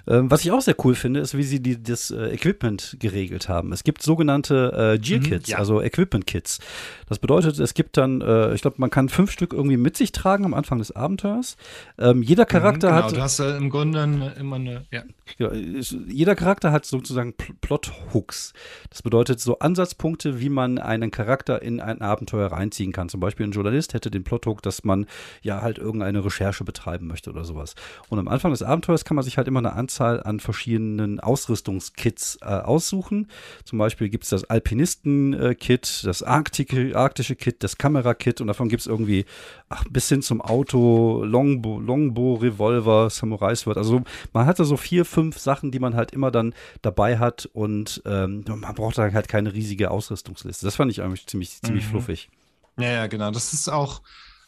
[0.07, 3.49] Ähm, was ich auch sehr cool finde, ist, wie sie die, das äh, Equipment geregelt
[3.49, 3.73] haben.
[3.73, 5.59] Es gibt sogenannte äh, Gear-Kits, Mhm, ja.
[5.59, 6.61] also Equipment-Kits.
[7.09, 10.13] Das bedeutet, es gibt dann, äh, ich glaube, man kann fünf Stück irgendwie mit sich
[10.13, 11.57] tragen am Anfang des Abenteuers.
[11.99, 13.17] Ähm, jeder Charakter Mhm, genau, hat.
[13.17, 15.03] du hast äh, im Grunde immer eine, ja.
[15.49, 18.53] Ist- jeder Charakter hat sozusagen Pl- Plot-Hooks.
[18.91, 23.09] Das bedeutet so Ansatzpunkte, wie man einen Charakter in ein Abenteuer reinziehen kann.
[23.11, 25.07] Zum Beispiel ein Journalist hätte den Plot-Hook, dass man
[25.43, 27.75] ja halt irgendeine Recherche betreiben möchte oder sowas.
[28.09, 32.39] Und am Anfang des Abenteuers kann man sich halt immer eine Anzahl an verschiedenen Ausrüstungskits
[32.43, 33.29] äh, aussuchen.
[33.65, 38.81] Zum Beispiel gibt es das Alpinisten-Kit, das Arktik arktische Kit, das Kamera-Kit und davon gibt
[38.81, 39.25] es irgendwie
[39.69, 43.77] ach, bis hin zum Auto, Longbow, Longbow Revolver, Samurai Sword.
[43.79, 48.03] Also man hatte so vier, fünf Sachen, die man halt immer dann dabei hat und
[48.07, 50.67] ähm, man braucht da halt keine riesige Ausrüstungsliste.
[50.67, 51.91] Das fand ich eigentlich ziemlich, ziemlich Mhm.
[51.91, 52.29] fluffig.
[52.79, 53.31] Ja, ja, genau.
[53.31, 54.03] Das ist auch,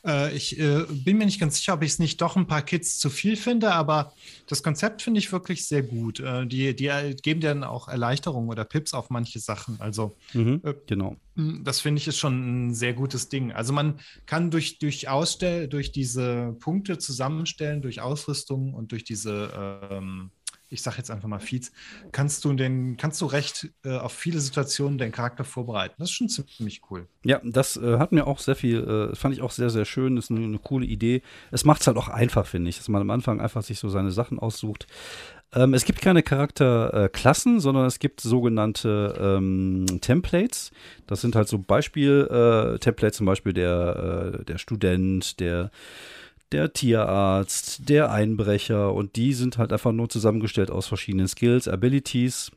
[0.07, 2.63] äh, ich äh, bin mir nicht ganz sicher, ob ich es nicht doch ein paar
[2.63, 4.15] Kids zu viel finde, aber
[4.47, 6.21] das Konzept finde ich wirklich sehr gut.
[6.21, 9.81] Äh, die, die äh, geben dir dann auch Erleichterungen oder Pips auf manche Sachen.
[9.81, 11.17] Also Mhm, Äh, genau.
[11.35, 13.53] Mm, Das finde ich ist schon ein sehr gutes Ding.
[13.53, 19.89] Also man kann durch, durch Ausstell, durch diese Punkte zusammenstellen, durch Ausrüstung und durch diese,
[19.91, 20.31] ähm,
[20.71, 21.73] ich sage jetzt einfach mal Feeds,
[22.13, 25.95] kannst du den, kannst du recht äh, auf viele Situationen deinen Charakter vorbereiten.
[25.99, 27.07] Das ist schon ziemlich cool.
[27.25, 30.17] Ja, das äh, hat mir auch sehr viel, äh, fand ich auch sehr, sehr schön.
[30.17, 31.23] Das ist eine, eine coole Idee.
[31.51, 33.89] Es macht es halt auch einfach, finde ich, dass man am Anfang einfach sich so
[33.89, 34.87] seine Sachen aussucht.
[35.53, 40.71] Ähm, es gibt keine Charakterklassen, sondern es gibt sogenannte ähm, Templates.
[41.09, 45.73] Das sind halt so Beispiel-Templates, zum Beispiel der, äh, der Student, der
[46.53, 52.51] der Tierarzt, der Einbrecher und die sind halt einfach nur zusammengestellt aus verschiedenen Skills, Abilities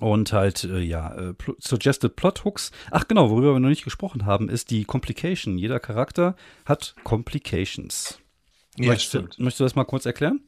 [0.00, 2.70] und halt, äh, ja, äh, Suggested Plot Hooks.
[2.90, 5.58] Ach genau, worüber wir noch nicht gesprochen haben, ist die Complication.
[5.58, 8.18] Jeder Charakter hat Complications.
[8.78, 10.40] möchtest, möchtest du das mal kurz erklären?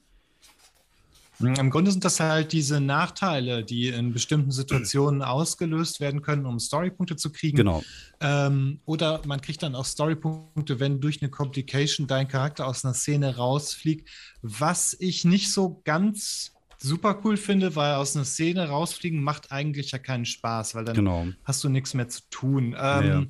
[1.43, 6.47] Mm, Im Grunde sind das halt diese Nachteile, die in bestimmten Situationen ausgelöst werden können,
[6.47, 7.57] um Storypunkte zu kriegen.
[7.57, 7.83] Genau.
[8.21, 12.95] Ähm, oder man kriegt dann auch Storypunkte, wenn durch eine Complication dein Charakter aus einer
[12.95, 14.09] Szene rausfliegt.
[14.43, 19.93] Was ich nicht so ganz super cool finde, weil aus einer Szene rausfliegen macht eigentlich
[19.93, 21.27] ja keinen Spaß, weil dann Genau.
[21.45, 22.77] hast du nichts mehr zu tun.
[22.79, 23.25] Ähm, ja.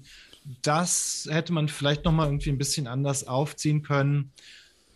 [0.62, 4.32] Das hätte man vielleicht noch mal irgendwie ein bisschen anders aufziehen können.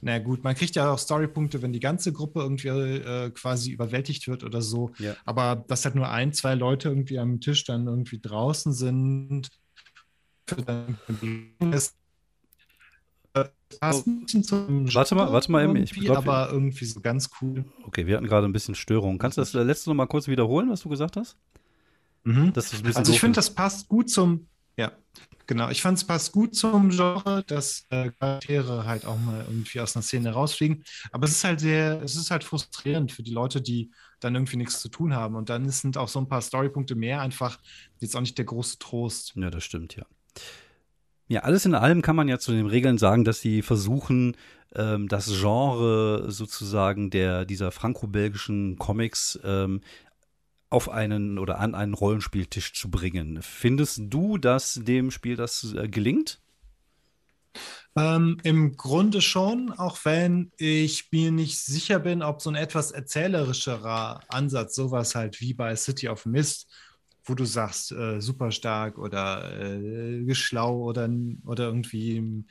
[0.06, 4.28] Na gut, man kriegt ja auch Storypunkte, wenn die ganze Gruppe irgendwie äh, quasi überwältigt
[4.28, 4.92] wird oder so.
[5.00, 5.16] Ja.
[5.24, 9.48] Aber dass halt nur ein, zwei Leute irgendwie am Tisch dann irgendwie draußen sind,
[11.72, 11.96] ist,
[13.34, 13.46] äh,
[13.80, 17.28] passt ein bisschen zum Warte mal, warte mal eben, ich glaub, aber irgendwie so ganz
[17.42, 17.64] cool.
[17.82, 19.18] Okay, wir hatten gerade ein bisschen Störung.
[19.18, 21.36] Kannst du das letzte noch mal kurz wiederholen, was du gesagt hast?
[22.22, 22.52] Mhm.
[22.54, 24.92] Also ich finde, das passt gut zum, ja,
[25.46, 25.70] genau.
[25.70, 29.96] Ich fand es passt gut zum Genre, dass äh, Charaktere halt auch mal irgendwie aus
[29.96, 30.84] einer Szene rausfliegen.
[31.12, 34.56] Aber es ist halt sehr, es ist halt frustrierend für die Leute, die dann irgendwie
[34.56, 35.34] nichts zu tun haben.
[35.36, 37.58] Und dann sind auch so ein paar Storypunkte mehr einfach
[38.00, 39.32] jetzt auch nicht der große Trost.
[39.36, 40.06] Ja, das stimmt, ja.
[41.28, 44.36] Ja, alles in allem kann man ja zu den Regeln sagen, dass sie versuchen,
[44.76, 49.80] ähm, das Genre sozusagen der, dieser franco-belgischen Comics ähm,
[50.68, 53.40] auf einen oder an einen Rollenspieltisch zu bringen.
[53.42, 56.40] Findest du, dass dem Spiel das äh, gelingt?
[57.96, 62.90] Ähm, Im Grunde schon, auch wenn ich mir nicht sicher bin, ob so ein etwas
[62.90, 66.68] erzählerischerer Ansatz, sowas halt wie bei City of Mist,
[67.24, 71.08] wo du sagst, äh, super stark oder äh, schlau oder,
[71.44, 72.44] oder irgendwie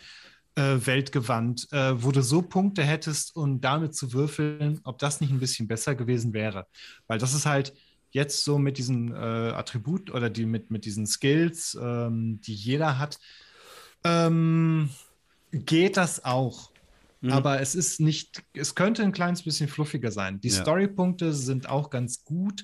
[0.56, 5.32] äh, weltgewandt, äh, wo du so Punkte hättest, um damit zu würfeln, ob das nicht
[5.32, 6.66] ein bisschen besser gewesen wäre.
[7.08, 7.74] Weil das ist halt
[8.16, 12.98] jetzt so mit diesen äh, Attributen oder die mit, mit diesen Skills, ähm, die jeder
[12.98, 13.20] hat,
[14.06, 14.90] ähm,
[15.52, 16.72] geht das auch.
[17.20, 17.34] Mhm.
[17.34, 20.40] Aber es ist nicht, es könnte ein kleines bisschen fluffiger sein.
[20.40, 20.62] Die Ja.
[20.62, 22.64] Storypunkte sind auch ganz gut,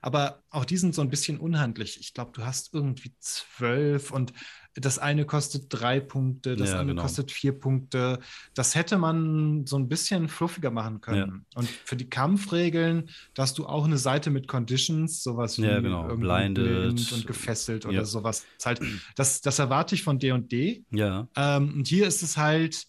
[0.00, 2.00] aber auch die sind so ein bisschen unhandlich.
[2.00, 4.32] Ich glaube, du hast irgendwie zwölf und
[4.74, 7.02] das eine kostet drei Punkte, das Ja, andere genau.
[7.02, 8.20] kostet vier Punkte.
[8.54, 11.44] Das hätte man so ein bisschen fluffiger machen können.
[11.56, 15.80] Und für die Kampfregeln, da hast du auch eine Seite mit Conditions, sowas wie Ja,
[15.80, 16.04] genau.
[16.14, 16.64] Blinded.
[16.94, 17.90] blind und gefesselt Ja.
[17.90, 18.44] oder sowas.
[18.58, 18.80] Das, halt,
[19.16, 20.84] das, das erwarte ich von D&D.
[20.92, 22.86] Ja, Ähm, und hier ist es halt,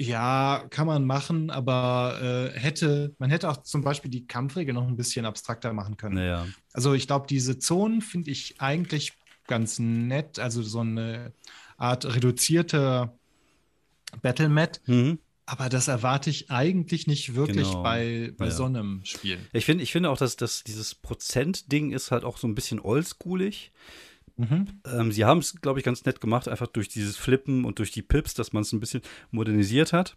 [0.00, 2.18] ja, kann man machen, aber
[2.54, 6.14] äh, hätte, man hätte auch zum Beispiel die Kampfregel noch ein bisschen abstrakter machen können.
[6.14, 6.46] naja.
[6.72, 9.12] Also ich glaube, diese Zonen finde ich eigentlich
[9.48, 11.32] ganz nett, also so eine
[11.76, 13.12] Art reduzierte
[14.22, 14.80] Battlemat.
[14.86, 15.18] Mhm.
[15.46, 17.82] Aber das erwarte ich eigentlich nicht wirklich genau.
[17.82, 18.50] bei, bei ja.
[18.50, 19.38] so einem Spiel.
[19.54, 22.80] Ich finde ich finde auch, dass, dass dieses Prozent-Ding ist halt auch so ein bisschen
[22.80, 23.72] oldschoolig.
[24.36, 24.66] Mhm.
[24.86, 27.90] Ähm, sie haben es, glaube ich, ganz nett gemacht, einfach durch dieses Flippen und durch
[27.90, 30.16] die Pips, dass man es ein bisschen modernisiert hat.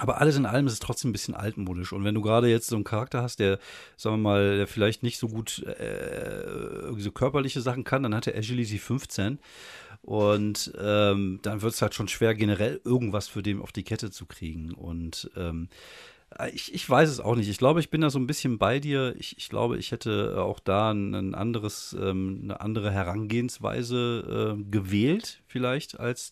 [0.00, 1.92] Aber alles in allem ist es trotzdem ein bisschen altmodisch.
[1.92, 3.58] Und wenn du gerade jetzt so einen Charakter hast, der,
[3.96, 8.26] sagen wir mal, der vielleicht nicht so gut äh, so körperliche Sachen kann, dann hat
[8.26, 9.38] er Agility 15.
[10.02, 14.10] Und ähm, dann wird es halt schon schwer, generell irgendwas für den auf die Kette
[14.10, 14.72] zu kriegen.
[14.74, 16.13] Und ähm, äh,
[16.52, 17.48] ich, ich weiß es auch nicht.
[17.48, 19.14] Ich glaube, ich bin da so ein bisschen bei dir.
[19.18, 25.42] Ich, ich glaube, ich hätte auch da ein anderes, ähm, eine andere Herangehensweise äh, gewählt,
[25.46, 26.30] vielleicht als,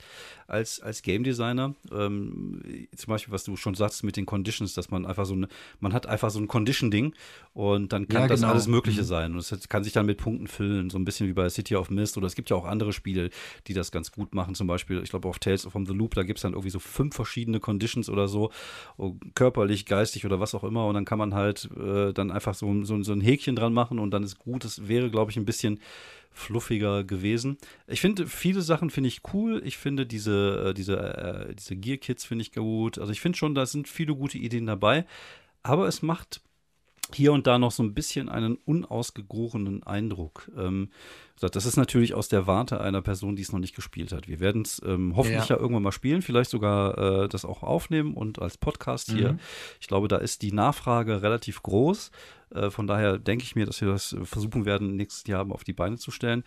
[0.49, 1.75] als, als Game Designer.
[1.93, 5.47] Ähm, zum Beispiel, was du schon sagst mit den Conditions, dass man einfach so eine,
[5.79, 7.15] man hat einfach so ein Condition-Ding
[7.55, 8.53] und dann kann ja, das genau.
[8.53, 9.07] alles Mögliche mhm.
[9.07, 9.33] sein.
[9.33, 11.91] Und es kann sich dann mit Punkten füllen, so ein bisschen wie bei City of
[11.91, 12.17] Mist.
[12.17, 13.31] Oder es gibt ja auch andere Spiele,
[13.69, 14.57] die das ganz gut machen.
[14.57, 16.81] Zum Beispiel, ich glaube, auf Tales from the Loop, da gibt es dann irgendwie so
[16.81, 18.51] fünf verschiedene Conditions oder so,
[19.35, 20.87] körperlich, geistig oder was auch immer.
[20.87, 23.99] Und dann kann man halt äh, dann einfach so, so, so ein Häkchen dran machen
[23.99, 24.65] und dann ist gut.
[24.65, 25.81] Das wäre, glaube ich, ein bisschen
[26.33, 27.59] fluffiger gewesen.
[27.87, 29.63] Ich finde, viele Sachen finde ich cool.
[29.65, 32.99] Ich finde diese, äh, diese, äh, diese Gear-Kits finde ich gut.
[32.99, 35.05] Also ich finde schon, da sind viele gute Ideen dabei.
[35.63, 36.41] Aber es macht
[37.15, 40.51] hier und da noch so ein bisschen einen unausgegorenen Eindruck.
[40.57, 40.91] Ähm,
[41.41, 44.29] das ist natürlich aus der Warte einer Person, die es noch nicht gespielt hat.
[44.29, 45.57] Wir werden es ähm, hoffentlich ja.
[45.57, 45.61] ja.
[45.61, 49.17] irgendwann mal spielen, vielleicht sogar äh, das auch aufnehmen und als Podcast mhm.
[49.17, 49.39] hier.
[49.81, 52.11] Ich glaube, da ist die Nachfrage relativ groß.
[52.55, 55.73] Äh, von daher denke ich mir, dass wir das versuchen werden, nächstes Jahr auf die
[55.73, 56.45] Beine zu stellen.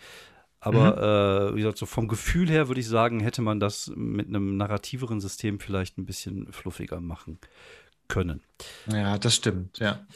[0.60, 1.52] Aber mhm.
[1.52, 4.56] äh, wie gesagt, so vom Gefühl her würde ich sagen, hätte man das mit einem
[4.56, 7.38] narrativeren System vielleicht ein bisschen fluffiger machen
[8.08, 8.42] können.
[8.86, 10.06] Ja, das stimmt, ja.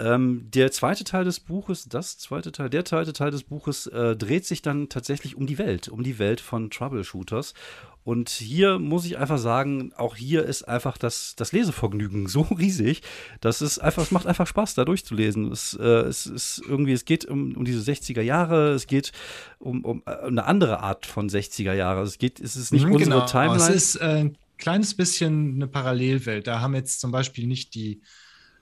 [0.00, 4.16] Ähm, der zweite Teil des Buches, das zweite Teil, der zweite Teil des Buches äh,
[4.16, 7.54] dreht sich dann tatsächlich um die Welt, um die Welt von Troubleshooters.
[8.02, 13.02] Und hier muss ich einfach sagen, auch hier ist einfach das, das Lesevergnügen so riesig,
[13.40, 15.50] dass es einfach, es macht einfach Spaß, da durchzulesen.
[15.52, 19.12] Es, äh, es ist irgendwie, es geht um, um diese 60er Jahre, es geht
[19.58, 22.02] um, um äh, eine andere Art von 60er Jahre.
[22.02, 23.26] Es geht, es ist nicht mhm, unsere genau.
[23.26, 23.62] Timeline.
[23.62, 26.46] Es ist äh, ein kleines bisschen eine Parallelwelt.
[26.46, 28.02] Da haben jetzt zum Beispiel nicht die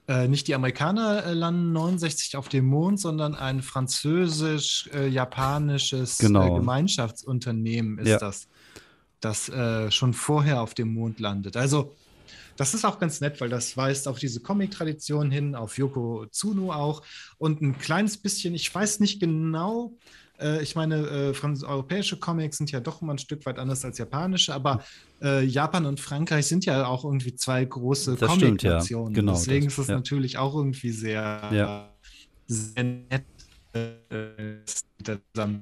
[0.08, 6.54] äh, nicht die Amerikaner äh, landen 69 auf dem Mond, sondern ein französisch-japanisches äh, genau.
[6.56, 8.18] Gemeinschaftsunternehmen ist ja.
[8.18, 8.48] das,
[9.20, 9.50] das
[9.94, 11.56] schon vorher auf dem Mond landet.
[11.56, 11.94] Also
[12.56, 16.72] das ist auch ganz nett, weil das weist auf diese Comic-Tradition hin, auf Yoko Tsuno
[16.72, 17.02] auch
[17.38, 19.96] und ein kleines bisschen, ich weiß nicht genau,
[20.42, 23.98] äh, ich meine, äh, europäische Comics sind ja doch immer ein Stück weit anders als
[23.98, 24.83] japanische, aber
[25.22, 29.14] äh, Japan und Frankreich sind ja auch irgendwie zwei große Comic-Nationen.
[29.14, 29.20] Ja.
[29.20, 29.94] Genau, Deswegen das, ist es ja.
[29.94, 31.94] natürlich auch irgendwie sehr, ja.
[32.46, 33.24] sehr nett.
[33.72, 34.59] Äh,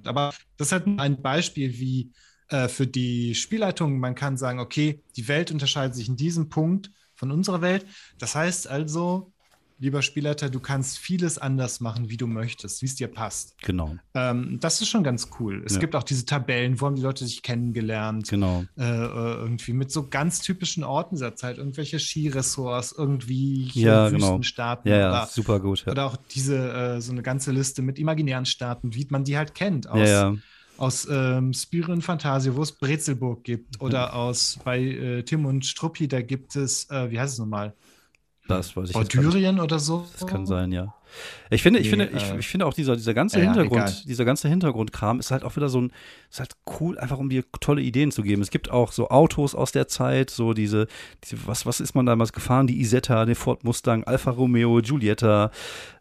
[0.04, 2.10] aber das ist halt ein Beispiel, wie
[2.48, 6.90] äh, für die Spielleitung man kann sagen, okay, die Welt unterscheidet sich in diesem Punkt
[7.14, 7.86] von unserer Welt.
[8.18, 9.32] Das heißt also,
[9.80, 13.56] lieber Spielleiter, du kannst vieles anders machen, wie du möchtest, wie es dir passt.
[13.62, 13.96] Genau.
[14.14, 15.62] Ähm, das ist schon ganz cool.
[15.64, 15.80] Es ja.
[15.80, 18.28] gibt auch diese Tabellen, wo haben die Leute sich kennengelernt.
[18.28, 18.64] Genau.
[18.78, 24.38] Äh, äh irgendwie mit so ganz typischen Orten dieser Zeit, irgendwelche Skiressorts, irgendwie ja, genau.
[24.38, 24.78] Genau.
[24.84, 25.84] Ja, ja, super gut.
[25.86, 25.92] Ja.
[25.92, 29.54] Oder auch diese, äh, so eine ganze Liste mit imaginären Staaten, wie man die halt
[29.54, 29.88] kennt.
[29.88, 30.34] Aus, ja,
[30.76, 36.06] aus ähm, Spyro Fantasie, wo es Brezelburg gibt, oder aus bei äh, Tim und Struppi,
[36.06, 37.74] da gibt es, äh, wie heißt es nochmal?
[38.50, 40.06] Das weiß ich Bordürien oder so?
[40.12, 40.92] Das kann sein, ja.
[41.50, 43.82] Ich finde, ich nee, finde, ich, äh, ich, finde auch dieser, dieser ganze ja, Hintergrund,
[43.82, 43.94] egal.
[44.06, 45.92] dieser ganze Hintergrundkram ist halt auch wieder so ein,
[46.30, 48.42] ist halt cool, einfach um dir tolle Ideen zu geben.
[48.42, 50.86] Es gibt auch so Autos aus der Zeit, so diese,
[51.24, 52.66] diese was, was ist man damals gefahren?
[52.66, 55.50] Die Isetta, den Ford Mustang, Alfa Romeo, Giulietta,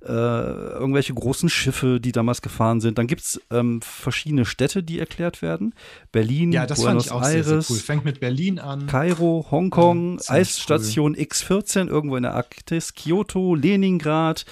[0.02, 2.98] äh, irgendwelche großen Schiffe, die damals gefahren sind.
[2.98, 5.74] Dann gibt es ähm, verschiedene Städte, die erklärt werden.
[6.12, 7.82] Berlin, ja, das Buenos fand ich auch Aires, sehr, sehr cool.
[7.82, 8.88] Fängt mit Berlin an.
[8.88, 11.24] Kairo, Hongkong, ja, Eisstation cool.
[11.24, 14.46] X14, irgendwo in der Arktis, Kyoto, Leningrad.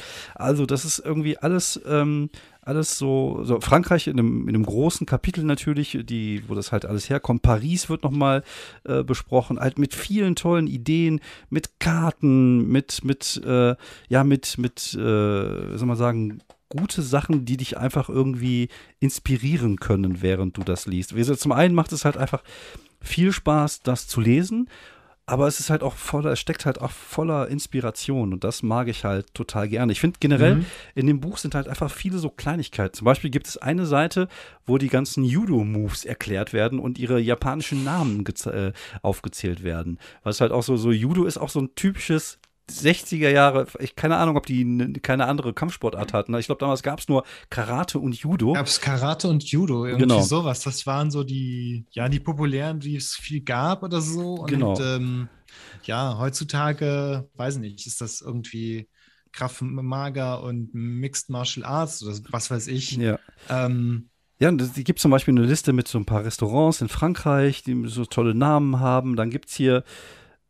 [0.47, 2.29] Also das ist irgendwie alles, ähm,
[2.61, 6.85] alles so, so Frankreich in einem, in einem großen Kapitel natürlich, die, wo das halt
[6.85, 7.41] alles herkommt.
[7.41, 8.43] Paris wird nochmal
[8.85, 13.75] äh, besprochen, halt mit vielen tollen Ideen, mit Karten, mit, mit, äh,
[14.07, 14.97] ja, mit, mit, äh,
[15.77, 18.69] soll man sagen, gute Sachen, die dich einfach irgendwie
[19.01, 21.13] inspirieren können, während du das liest.
[21.39, 22.41] Zum einen macht es halt einfach
[23.01, 24.69] viel Spaß, das zu lesen
[25.29, 28.87] aber es ist halt auch voller, es steckt halt auch voller Inspiration und das mag
[28.87, 29.91] ich halt total gerne.
[29.91, 30.65] Ich finde generell, mhm.
[30.95, 32.93] in dem Buch sind halt einfach viele so Kleinigkeiten.
[32.93, 34.29] Zum Beispiel gibt es eine Seite,
[34.65, 39.99] wo die ganzen Judo-Moves erklärt werden und ihre japanischen Namen äh, aufgezählt werden.
[40.23, 44.17] Was halt auch so, so Judo ist auch so ein typisches 60er Jahre, ich keine
[44.17, 46.35] Ahnung, ob die keine andere Kampfsportart hatten.
[46.35, 48.53] Ich glaube, damals gab es nur Karate und Judo.
[48.53, 50.21] Gab es Karate und Judo, irgendwie genau.
[50.21, 50.61] sowas.
[50.61, 54.35] Das waren so die, ja, die populären, die es viel gab oder so.
[54.35, 54.79] Und genau.
[54.81, 55.29] ähm,
[55.83, 58.89] ja, heutzutage, weiß nicht, ist das irgendwie
[59.31, 62.97] Kraft Mager und Mixed Martial Arts oder was weiß ich.
[62.97, 63.19] Ja.
[63.49, 67.63] Ähm, ja, es gibt zum Beispiel eine Liste mit so ein paar Restaurants in Frankreich,
[67.63, 69.15] die so tolle Namen haben.
[69.15, 69.83] Dann gibt es hier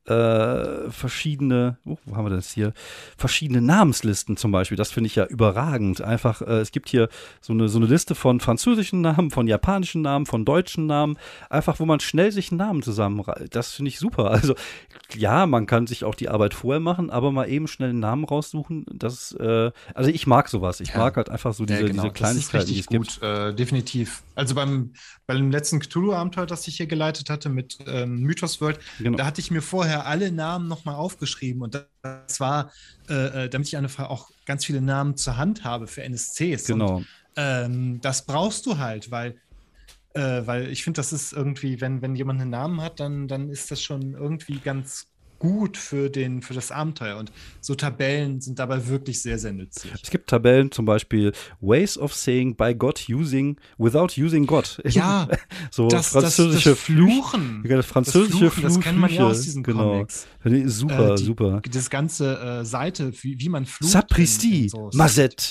[0.08, 2.74] äh, verschiedene, oh, wo haben wir das hier?
[3.18, 4.78] Verschiedene Namenslisten zum Beispiel.
[4.78, 6.02] Das finde ich ja überragend.
[6.02, 7.10] Einfach, äh, es gibt hier
[7.42, 11.18] so eine, so eine Liste von französischen Namen, von japanischen Namen, von deutschen Namen.
[11.50, 13.54] Einfach, wo man schnell sich einen Namen zusammenreißt.
[13.54, 14.32] Das finde ich super.
[14.38, 14.54] Also,
[15.16, 18.24] ja, man kann sich auch die Arbeit vorher machen, aber mal eben schnell einen Namen
[18.24, 18.86] raussuchen.
[18.94, 20.80] Das, äh, also ich mag sowas.
[20.80, 21.00] Ich ja.
[21.00, 22.04] mag halt einfach so diese, ja, genau.
[22.04, 23.24] diese Kleinigkeiten, die es gut, gibt.
[23.24, 24.24] Äh, definitiv.
[24.36, 24.94] Also beim,
[25.26, 29.18] beim letzten Cthulhu-Abenteuer, das ich hier geleitet hatte mit ähm, Mythos World, genau.
[29.18, 32.72] da hatte ich mir vorher alle Namen nochmal aufgeschrieben und das war,
[33.10, 36.66] äh, äh, damit ich einfach auch ganz viele Namen zur Hand habe für NSCs.
[36.66, 36.98] Genau.
[36.98, 39.36] Und, ähm, das brauchst du halt, weil
[40.14, 43.50] äh, weil ich finde, das ist irgendwie, wenn, wenn jemand einen Namen hat, dann, dann
[43.50, 45.06] ist das schon irgendwie ganz
[45.40, 47.18] gut für, den, für das Abenteuer.
[47.18, 49.94] Und so Tabellen sind dabei wirklich sehr, sehr nützlich.
[50.02, 54.82] Es gibt Tabellen, zum Beispiel Ways of saying by God using without using God.
[54.86, 55.28] Ja,
[55.72, 57.64] so das, französische das, das Fluchen.
[57.68, 59.92] Das französische das, Fluchen, das kennt man ja aus diesen genau.
[59.92, 60.28] Comics.
[60.66, 61.62] Super, äh, die, super.
[61.72, 63.92] Das ganze äh, Seite, wie, wie man flucht.
[63.92, 64.90] Sapristi, so.
[64.94, 65.44] Mazette,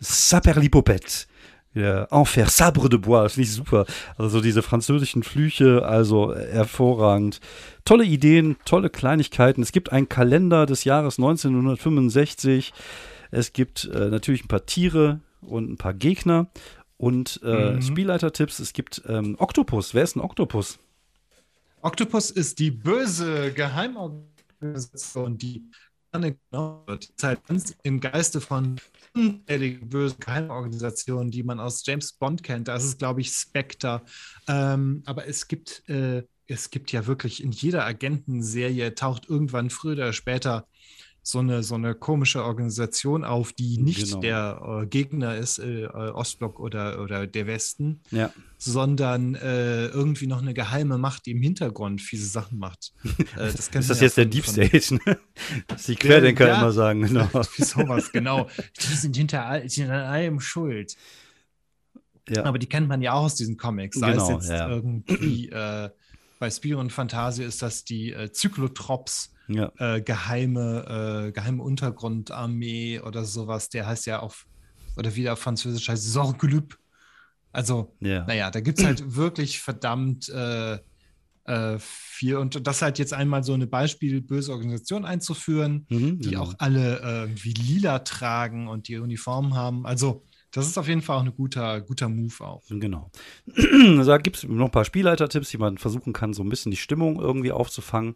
[0.00, 1.26] Saperlipopette.
[1.74, 3.86] Ja, Enfer, Sabre de Bois, finde ich super.
[4.18, 7.40] Also diese französischen Flüche, also hervorragend.
[7.84, 9.62] Tolle Ideen, tolle Kleinigkeiten.
[9.62, 12.74] Es gibt einen Kalender des Jahres 1965.
[13.30, 16.48] Es gibt äh, natürlich ein paar Tiere und ein paar Gegner
[16.98, 17.82] und äh, mhm.
[17.82, 18.58] Spielleitertipps.
[18.58, 19.94] Es gibt ähm, Oktopus.
[19.94, 20.78] Wer ist ein Oktopus?
[21.80, 25.64] Oktopus ist die böse Geheimorganisation, die
[26.12, 27.12] genau wird.
[27.22, 28.78] Halt ganz im Geiste von
[29.14, 32.68] unzähligen bösen Geheimorganisationen, die man aus James Bond kennt.
[32.68, 34.02] Das ist, glaube ich, Spectre.
[34.48, 39.94] Ähm, aber es gibt äh, es gibt ja wirklich in jeder Agentenserie taucht irgendwann früher
[39.94, 40.66] oder später
[41.24, 44.20] so eine, so eine komische Organisation auf, die nicht genau.
[44.20, 48.32] der äh, Gegner ist, äh, Ostblock oder, oder der Westen, ja.
[48.58, 52.92] sondern äh, irgendwie noch eine geheime Macht, die im Hintergrund fiese Sachen macht.
[53.36, 55.18] Äh, das ist das jetzt von, der Deep State, ne?
[55.68, 57.28] dass die Querdenker ja, immer sagen, genau.
[57.56, 58.48] sowas, genau.
[58.78, 60.96] Die sind hinter all, die sind an allem schuld.
[62.28, 62.44] Ja.
[62.44, 63.98] Aber die kennt man ja auch aus diesen Comics.
[63.98, 64.68] Sei genau, es jetzt ja.
[64.68, 65.90] irgendwie äh,
[66.38, 69.72] bei Spiro und Fantasie ist das die äh, Zyklotrops, ja.
[69.78, 73.68] äh, geheime, äh, geheime Untergrundarmee oder sowas.
[73.68, 74.46] Der heißt ja auf,
[74.96, 76.78] oder wieder auf Französisch heißt Sorglüb.
[77.52, 78.24] Also, ja.
[78.24, 80.78] naja, da gibt es halt wirklich verdammt äh,
[81.44, 82.36] äh, viel.
[82.36, 86.42] Und das halt jetzt einmal so eine beispielböse Organisation einzuführen, mhm, die genau.
[86.42, 89.86] auch alle irgendwie lila tragen und die Uniformen haben.
[89.86, 92.62] Also, das ist auf jeden Fall auch ein guter, guter Move auch.
[92.68, 93.10] Genau.
[93.56, 96.76] da gibt es noch ein paar Spielleiter-Tipps, die man versuchen kann, so ein bisschen die
[96.76, 98.14] Stimmung irgendwie aufzufangen.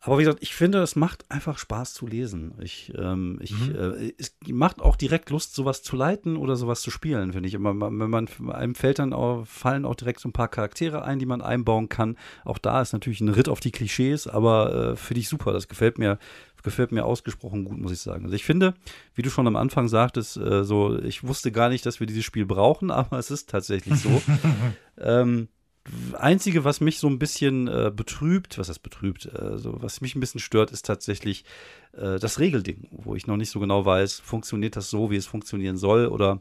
[0.00, 2.54] Aber wie gesagt, ich finde, es macht einfach Spaß zu lesen.
[2.60, 3.74] Ich, ähm, ich, mhm.
[3.74, 7.54] äh, es macht auch direkt Lust, sowas zu leiten oder sowas zu spielen, finde ich.
[7.54, 11.26] Wenn man, einem fällt dann auch, fallen auch direkt so ein paar Charaktere ein, die
[11.26, 12.16] man einbauen kann.
[12.44, 15.52] Auch da ist natürlich ein Ritt auf die Klischees, aber äh, finde ich super.
[15.52, 16.18] Das gefällt mir,
[16.62, 18.24] gefällt mir ausgesprochen gut, muss ich sagen.
[18.24, 18.74] Also ich finde,
[19.14, 22.24] wie du schon am Anfang sagtest, äh, so, ich wusste gar nicht, dass wir dieses
[22.24, 24.22] Spiel brauchen, aber es ist tatsächlich so.
[25.00, 25.48] ähm,
[26.14, 30.14] Einzige, was mich so ein bisschen äh, betrübt, was heißt betrübt, äh, so, was mich
[30.14, 31.44] ein bisschen stört, ist tatsächlich
[31.92, 35.26] äh, das Regelding, wo ich noch nicht so genau weiß, funktioniert das so, wie es
[35.26, 36.40] funktionieren soll oder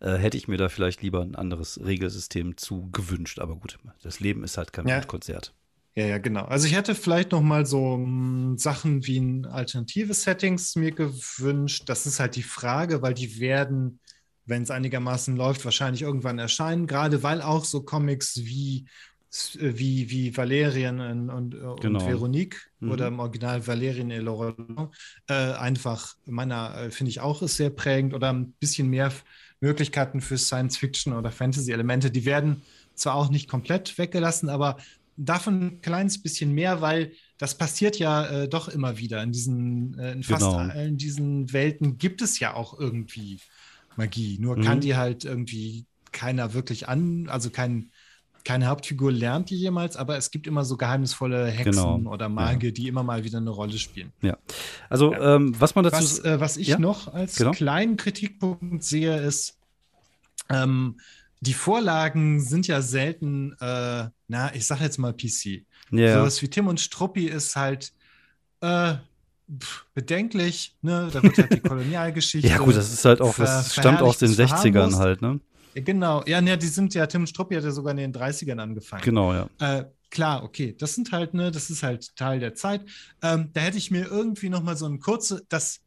[0.00, 3.38] äh, hätte ich mir da vielleicht lieber ein anderes Regelsystem zu gewünscht.
[3.38, 5.00] Aber gut, das Leben ist halt kein ja.
[5.02, 5.52] Konzert.
[5.96, 6.44] Ja, ja, genau.
[6.44, 10.92] Also ich hätte vielleicht noch mal so m, hm, Sachen wie ein alternative Settings mir
[10.92, 11.84] gewünscht.
[11.86, 13.98] Das ist halt die Frage, weil die werden,
[14.50, 16.86] wenn es einigermaßen läuft, wahrscheinlich irgendwann erscheinen.
[16.86, 18.84] Gerade weil auch so Comics wie
[19.60, 22.00] wie, wie Valerian und, und, genau.
[22.00, 22.90] und Veronique mhm.
[22.90, 24.90] oder im Original Valerian et Laurent
[25.28, 29.12] äh, einfach meiner, äh, finde ich auch ist sehr prägend oder ein bisschen mehr
[29.60, 32.10] Möglichkeiten für Science-Fiction oder Fantasy-Elemente.
[32.10, 32.62] Die werden
[32.94, 34.78] zwar auch nicht komplett weggelassen, aber
[35.16, 39.22] davon ein kleines bisschen mehr, weil das passiert ja äh, doch immer wieder.
[39.22, 40.56] In diesen, äh, in fast genau.
[40.56, 43.38] allen diesen Welten gibt es ja auch irgendwie
[44.00, 44.38] Magie.
[44.40, 44.62] Nur mhm.
[44.62, 47.90] kann die halt irgendwie keiner wirklich an, also kein,
[48.44, 52.12] keine Hauptfigur lernt die jemals, aber es gibt immer so geheimnisvolle Hexen genau.
[52.12, 52.74] oder Magier, ja.
[52.74, 54.12] die immer mal wieder eine Rolle spielen.
[54.22, 54.38] Ja.
[54.88, 55.36] Also, ja.
[55.36, 55.98] Ähm, was man dazu.
[55.98, 56.78] Was, äh, was ich ja?
[56.78, 57.50] noch als genau.
[57.52, 59.58] kleinen Kritikpunkt sehe, ist,
[60.48, 60.98] ähm,
[61.40, 65.64] die Vorlagen sind ja selten, äh, na, ich sag jetzt mal PC.
[65.92, 66.18] Yeah.
[66.18, 67.92] So was wie Tim und Struppi ist halt,
[68.62, 68.94] äh,
[69.94, 71.08] bedenklich, ne?
[71.12, 72.48] Da wird halt die Kolonialgeschichte.
[72.48, 75.40] ja, gut, das ist halt auch, das stammt aus den 60ern halt, ne?
[75.74, 79.02] Genau, ja, ne, die sind ja, Tim Struppi hat ja sogar in den 30ern angefangen.
[79.02, 79.48] Genau, ja.
[79.60, 82.84] Äh, klar, okay, das sind halt, ne, das ist halt Teil der Zeit.
[83.22, 85.80] Ähm, da hätte ich mir irgendwie noch mal so ein kurze, das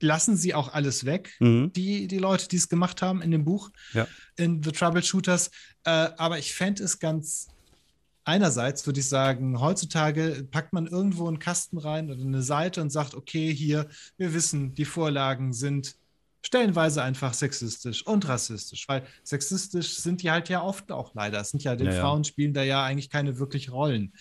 [0.00, 1.72] lassen sie auch alles weg, mhm.
[1.74, 4.06] die, die Leute, die es gemacht haben in dem Buch, ja.
[4.36, 5.50] in The Troubleshooters.
[5.84, 7.48] Äh, aber ich fände es ganz,
[8.24, 12.90] einerseits würde ich sagen, heutzutage packt man irgendwo einen Kasten rein oder eine Seite und
[12.90, 15.96] sagt, okay, hier, wir wissen, die Vorlagen sind
[16.44, 21.40] stellenweise einfach sexistisch und rassistisch, weil sexistisch sind die halt ja oft auch leider.
[21.40, 24.12] Es sind ja, die ja, Frauen spielen da ja eigentlich keine wirklich Rollen.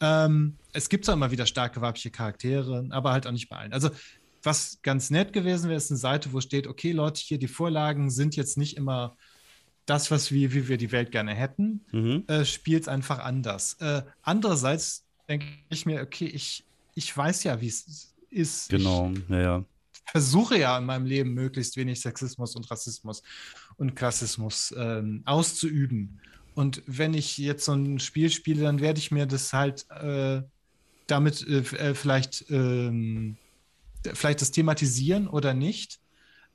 [0.00, 3.72] Ähm, es gibt zwar immer wieder starke weibliche Charaktere, aber halt auch nicht bei allen.
[3.72, 3.90] Also,
[4.42, 8.10] was ganz nett gewesen wäre, ist eine Seite, wo steht, okay, Leute, hier die Vorlagen
[8.10, 9.16] sind jetzt nicht immer
[9.88, 12.24] das, was wir, wie wir die Welt gerne hätten, mhm.
[12.26, 13.74] äh, spielt es einfach anders.
[13.80, 16.64] Äh, andererseits denke ich mir, okay, ich,
[16.94, 18.68] ich weiß ja, wie es ist.
[18.70, 19.64] Genau, ich, ja, ja
[20.10, 23.22] versuche ja in meinem Leben möglichst wenig Sexismus und Rassismus
[23.76, 26.20] und Klassismus ähm, auszuüben.
[26.54, 30.42] Und wenn ich jetzt so ein Spiel spiele, dann werde ich mir das halt äh,
[31.06, 33.36] damit äh, äh vielleicht, ähm,
[34.14, 36.00] vielleicht das thematisieren oder nicht.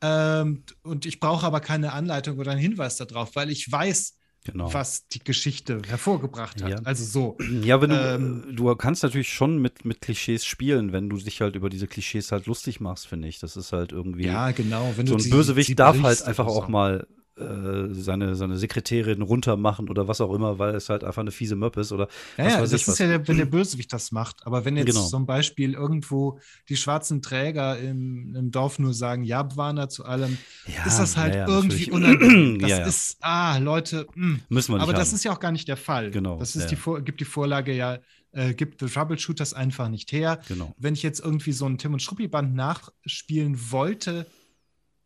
[0.03, 4.73] Ähm, und ich brauche aber keine Anleitung oder einen Hinweis darauf, weil ich weiß, Genau.
[4.73, 6.69] was die Geschichte hervorgebracht hat.
[6.69, 6.77] Ja.
[6.83, 7.37] Also so.
[7.63, 11.39] Ja, wenn du, ähm, du kannst natürlich schon mit, mit Klischees spielen, wenn du dich
[11.39, 13.39] halt über diese Klischees halt lustig machst, finde ich.
[13.39, 14.25] Das ist halt irgendwie.
[14.25, 14.91] Ja, genau.
[14.97, 20.07] Wenn so ein Bösewicht darf halt einfach auch mal äh, seine, seine Sekretärin runtermachen oder
[20.07, 22.07] was auch immer, weil es halt einfach eine fiese Möppe ist oder
[22.37, 22.99] ja, ja das ist was.
[22.99, 24.45] ja, der, wenn der Bösewicht das macht.
[24.45, 25.05] Aber wenn jetzt genau.
[25.07, 30.37] zum Beispiel irgendwo die schwarzen Träger im, im Dorf nur sagen, ja, Bwana zu allem,
[30.67, 32.59] ja, ist das halt ja, irgendwie unangenehm.
[32.63, 34.25] Das ist, ah, Leute, mh.
[34.25, 34.41] Hm.
[34.49, 34.99] müssen wir nicht Aber haben.
[34.99, 36.11] das ist ja auch gar nicht der Fall.
[36.11, 36.37] Genau.
[36.37, 37.99] Das ist die Vor gibt die Vorlage ja
[38.33, 40.41] äh, gibt The Troubleshooters einfach nicht her.
[40.47, 40.73] Genau.
[40.77, 44.27] Wenn ich jetzt irgendwie so ein Tim und Struppi-Band nachspielen wollte,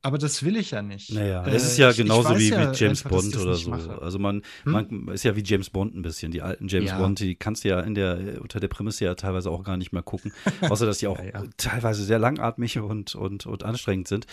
[0.07, 1.11] aber das will ich ja nicht.
[1.11, 3.69] Naja, es ist ja genauso ich wie, ja wie, James einfach, Bond oder so.
[3.69, 4.01] Mache.
[4.01, 4.71] Also man, hm?
[4.71, 6.31] man ist ja wie James Bond ein bisschen.
[6.31, 6.97] Die alten James ja.
[6.97, 9.91] Bond, die kannst du ja in der, unter der Prämisse ja teilweise auch gar nicht
[9.91, 10.31] mehr gucken.
[10.61, 14.27] Außer dass die auch ja, teilweise sehr langatmig und, und, und anstrengend sind.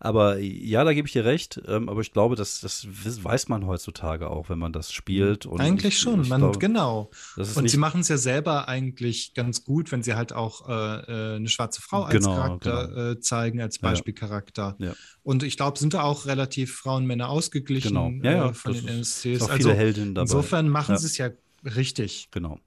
[0.00, 1.60] Aber ja, da gebe ich dir recht.
[1.66, 5.44] Ähm, aber ich glaube, das, das weiß man heutzutage auch, wenn man das spielt.
[5.44, 7.10] Und eigentlich ich, schon, ich man, glaube, genau.
[7.36, 11.36] Und sie machen es ja selber eigentlich ganz gut, wenn sie halt auch äh, äh
[11.36, 13.10] eine schwarze Frau als genau, Charakter genau.
[13.10, 14.76] Äh, zeigen, als Beispielcharakter.
[14.78, 14.92] Ja.
[15.22, 18.10] Und ich glaube, sind da auch relativ Frauen-Männer ausgeglichen genau.
[18.22, 19.42] ja, ja, äh, von den NSCs.
[19.42, 20.24] Auch viele also, Heldinnen dabei.
[20.24, 21.30] Insofern machen sie es ja
[21.64, 22.28] richtig.
[22.30, 22.60] Genau.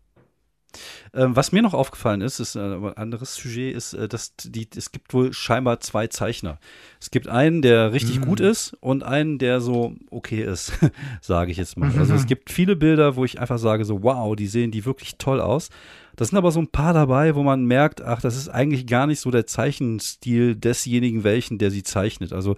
[1.13, 4.69] Ähm, was mir noch aufgefallen ist, ist äh, ein anderes Sujet, ist, äh, dass die,
[4.75, 6.59] es gibt wohl scheinbar zwei Zeichner.
[6.99, 8.25] Es gibt einen, der richtig mhm.
[8.25, 10.73] gut ist und einen, der so okay ist,
[11.21, 11.91] sage ich jetzt mal.
[11.97, 15.17] Also es gibt viele Bilder, wo ich einfach sage so, wow, die sehen die wirklich
[15.17, 15.69] toll aus.
[16.15, 19.07] Das sind aber so ein paar dabei, wo man merkt, ach, das ist eigentlich gar
[19.07, 22.33] nicht so der Zeichenstil desjenigen welchen, der sie zeichnet.
[22.33, 22.55] Also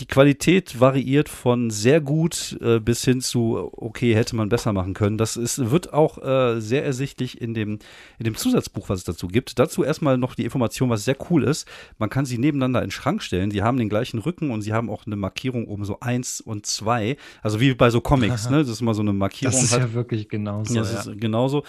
[0.00, 4.92] die Qualität variiert von sehr gut äh, bis hin zu, okay, hätte man besser machen
[4.92, 5.18] können.
[5.18, 7.78] Das ist, wird auch äh, sehr ersichtlich in dem,
[8.18, 9.58] in dem Zusatzbuch, was es dazu gibt.
[9.58, 11.68] Dazu erstmal noch die Information, was sehr cool ist.
[11.98, 13.50] Man kann sie nebeneinander in den Schrank stellen.
[13.50, 16.66] Die haben den gleichen Rücken und sie haben auch eine Markierung oben so eins und
[16.66, 17.16] zwei.
[17.42, 18.58] Also wie bei so Comics, ne?
[18.58, 19.54] Das ist mal so eine Markierung.
[19.54, 19.82] Das ist halt.
[19.82, 20.74] ja wirklich genauso.
[20.74, 21.12] Ja, das ja.
[21.12, 21.62] ist genauso.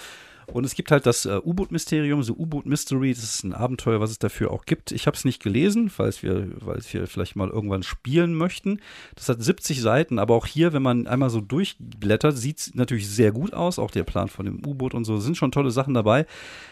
[0.48, 3.14] Und es gibt halt das äh, U-Boot-Mysterium, so U-Boot-Mystery.
[3.14, 4.91] Das ist ein Abenteuer, was es dafür auch gibt.
[4.91, 8.80] Ich habe es nicht gelesen, falls wir, weil wir vielleicht mal irgendwann spielen möchten.
[9.16, 13.08] Das hat 70 Seiten, aber auch hier, wenn man einmal so durchblättert, sieht es natürlich
[13.08, 13.80] sehr gut aus.
[13.80, 16.26] Auch der Plan von dem U-Boot und so sind schon tolle Sachen dabei.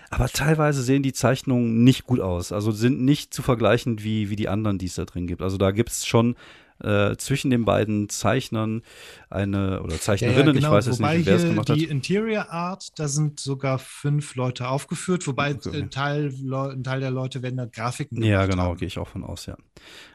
[0.09, 2.51] Aber teilweise sehen die Zeichnungen nicht gut aus.
[2.51, 5.41] Also sind nicht zu vergleichen wie, wie die anderen, die es da drin gibt.
[5.41, 6.35] Also da gibt es schon
[6.81, 8.81] äh, zwischen den beiden Zeichnern
[9.29, 10.67] eine oder Zeichnerinnen, ja, ja, genau.
[10.67, 11.79] ich weiß jetzt wobei nicht, wer es gemacht die hat.
[11.79, 15.81] Die Interior Art, da sind sogar fünf Leute aufgeführt, wobei okay.
[15.81, 19.07] ein, Teil, ein Teil der Leute werden da Grafiken gemacht Ja, genau, gehe ich auch
[19.07, 19.57] von aus, ja.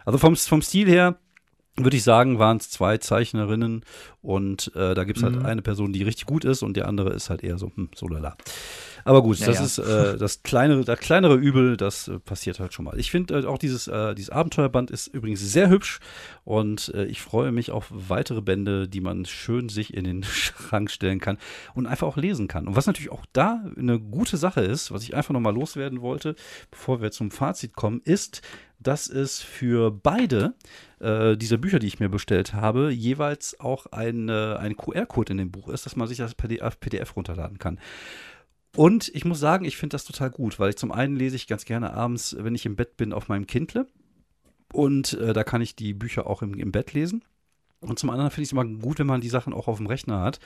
[0.05, 1.19] Also vom, vom Stil her
[1.79, 3.85] würde ich sagen, waren es zwei Zeichnerinnen
[4.21, 5.47] und äh, da gibt es halt mhm.
[5.47, 8.09] eine Person, die richtig gut ist und der andere ist halt eher so, hm, so
[8.09, 8.37] lala.
[9.05, 9.65] Aber gut, ja, das ja.
[9.65, 12.99] ist äh, das kleinere, das kleinere Übel, das äh, passiert halt schon mal.
[12.99, 16.01] Ich finde äh, auch dieses, äh, dieses Abenteuerband ist übrigens sehr hübsch
[16.45, 20.91] und äh, ich freue mich auf weitere Bände, die man schön sich in den Schrank
[20.91, 21.39] stellen kann
[21.75, 22.69] und einfach auch lesen kann.
[22.69, 26.35] Und was natürlich auch da eine gute Sache ist, was ich einfach nochmal loswerden wollte,
[26.71, 28.43] bevor wir zum Fazit kommen, ist,
[28.81, 30.55] dass es für beide
[31.01, 35.39] äh, dieser Bücher, die ich mir bestellt habe, jeweils auch ein, äh, ein QR-Code in
[35.39, 37.79] dem Buch ist, dass man sich das PDF, runterladen kann.
[38.77, 41.47] Und ich muss sagen, ich finde das total gut, weil ich zum einen lese ich
[41.47, 43.87] ganz gerne abends, wenn ich im Bett bin, auf meinem Kindle.
[44.73, 47.25] Und äh, da kann ich die Bücher auch im, im Bett lesen.
[47.81, 49.87] Und zum anderen finde ich es immer gut, wenn man die Sachen auch auf dem
[49.87, 50.41] Rechner hat.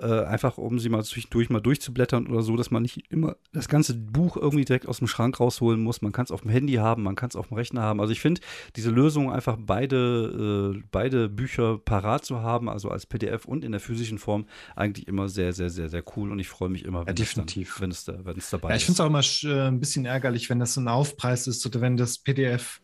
[0.00, 3.68] Äh, einfach um sie mal zwischendurch mal durchzublättern oder so, dass man nicht immer das
[3.68, 6.00] ganze Buch irgendwie direkt aus dem Schrank rausholen muss.
[6.00, 8.00] Man kann es auf dem Handy haben, man kann es auf dem Rechner haben.
[8.00, 8.40] Also ich finde
[8.76, 13.72] diese Lösung einfach beide, äh, beide Bücher parat zu haben, also als PDF und in
[13.72, 17.00] der physischen Form, eigentlich immer sehr, sehr, sehr, sehr cool und ich freue mich immer,
[17.00, 17.74] wenn, ja, definitiv.
[17.74, 18.88] Dann, wenn, es, da, wenn es dabei ja, ich ist.
[18.88, 21.66] Ich finde es auch immer äh, ein bisschen ärgerlich, wenn das so ein Aufpreis ist
[21.66, 22.80] oder wenn das PDF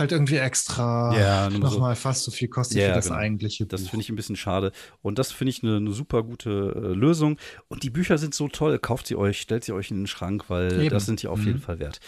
[0.00, 2.00] halt irgendwie extra ja, nochmal so.
[2.00, 3.18] fast so viel kostet ja, wie das genau.
[3.18, 3.70] eigentliche Buch.
[3.70, 4.72] Das finde ich ein bisschen schade.
[5.02, 7.38] Und das finde ich eine, eine, super gute äh, Lösung.
[7.68, 8.78] Und die Bücher sind so toll.
[8.78, 10.90] Kauft sie euch, stellt sie euch in den Schrank, weil Eben.
[10.90, 11.46] das sind die auf mhm.
[11.46, 12.00] jeden Fall wert.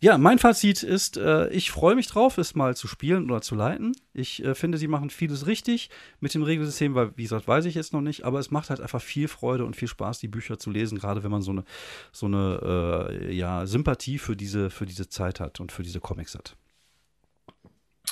[0.00, 3.54] Ja, mein Fazit ist, äh, ich freue mich drauf, es mal zu spielen oder zu
[3.54, 3.92] leiten.
[4.12, 5.90] Ich äh, finde, sie machen vieles richtig
[6.20, 8.80] mit dem Regelsystem, weil, wie gesagt, weiß ich jetzt noch nicht, aber es macht halt
[8.80, 11.64] einfach viel Freude und viel Spaß, die Bücher zu lesen, gerade wenn man so eine,
[12.12, 16.34] so eine äh, ja, Sympathie für diese, für diese Zeit hat und für diese Comics
[16.34, 16.56] hat.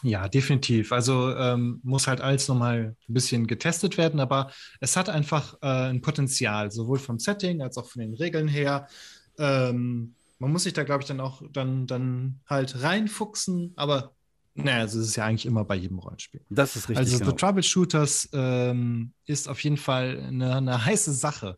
[0.02, 0.92] Ja, definitiv.
[0.92, 4.50] Also ähm, muss halt alles nochmal ein bisschen getestet werden, aber
[4.80, 8.88] es hat einfach äh, ein Potenzial, sowohl vom Setting als auch von den Regeln her.
[9.38, 14.12] Ähm, man muss sich da, glaube ich, dann auch dann, dann halt reinfuchsen, aber
[14.54, 16.42] naja, also es ist ja eigentlich immer bei jedem Rollenspiel.
[16.50, 16.98] Das ist richtig.
[16.98, 17.30] Also genau.
[17.30, 21.56] The Troubleshooters ähm, ist auf jeden Fall eine, eine heiße Sache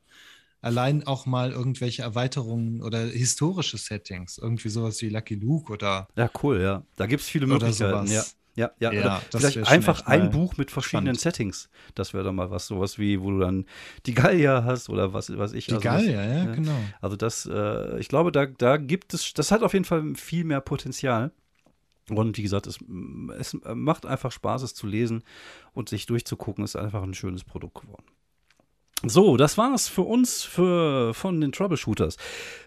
[0.64, 6.08] allein auch mal irgendwelche Erweiterungen oder historische Settings, irgendwie sowas wie Lucky Luke oder.
[6.16, 6.82] Ja, cool, ja.
[6.96, 8.10] Da gibt es viele Möglichkeiten.
[8.10, 8.24] Ja.
[8.56, 11.20] Ja, ja, ja vielleicht einfach ein Buch mit verschiedenen spannend.
[11.20, 11.68] Settings.
[11.96, 13.66] Das wäre dann mal was, sowas wie, wo du dann
[14.06, 15.66] die Gallier hast oder was, was ich.
[15.66, 16.78] Die also Gallier, das, ja, genau.
[17.00, 20.44] Also das, äh, ich glaube, da, da gibt es, das hat auf jeden Fall viel
[20.44, 21.32] mehr Potenzial.
[22.08, 22.78] Und wie gesagt, es,
[23.38, 25.24] es macht einfach Spaß, es zu lesen
[25.72, 26.62] und sich durchzugucken.
[26.62, 28.04] Ist einfach ein schönes Produkt geworden.
[29.06, 32.16] So, das war's für uns für, von den Troubleshooters.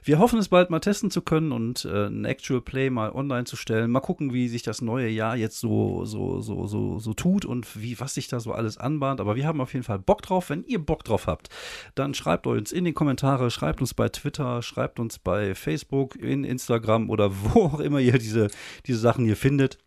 [0.04, 3.46] Wir hoffen es bald mal testen zu können und äh, ein Actual Play mal online
[3.46, 3.90] zu stellen.
[3.90, 7.82] Mal gucken, wie sich das neue Jahr jetzt so, so, so, so, so tut und
[7.82, 9.20] wie, was sich da so alles anbahnt.
[9.20, 10.52] Aber wir haben auf jeden Fall Bock drauf.
[10.52, 11.50] Wenn ihr Bock drauf habt,
[11.96, 16.44] dann schreibt uns in die Kommentare, schreibt uns bei Twitter, schreibt uns bei Facebook, in
[16.44, 18.50] Instagram oder wo auch immer ihr diese,
[18.86, 19.80] diese Sachen hier findet.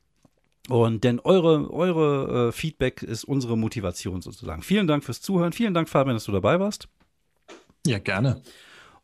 [0.70, 4.62] Und denn eure, eure äh, Feedback ist unsere Motivation sozusagen.
[4.62, 5.52] Vielen Dank fürs Zuhören.
[5.52, 6.88] Vielen Dank, Fabian, dass du dabei warst.
[7.86, 8.42] Ja, gerne.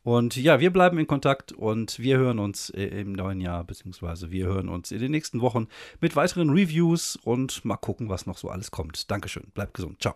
[0.04, 4.46] Und ja, wir bleiben in Kontakt und wir hören uns im neuen Jahr, beziehungsweise wir
[4.46, 5.66] hören uns in den nächsten Wochen
[6.00, 9.10] mit weiteren Reviews und mal gucken, was noch so alles kommt.
[9.10, 9.50] Dankeschön.
[9.52, 10.00] Bleibt gesund.
[10.00, 10.14] Ciao.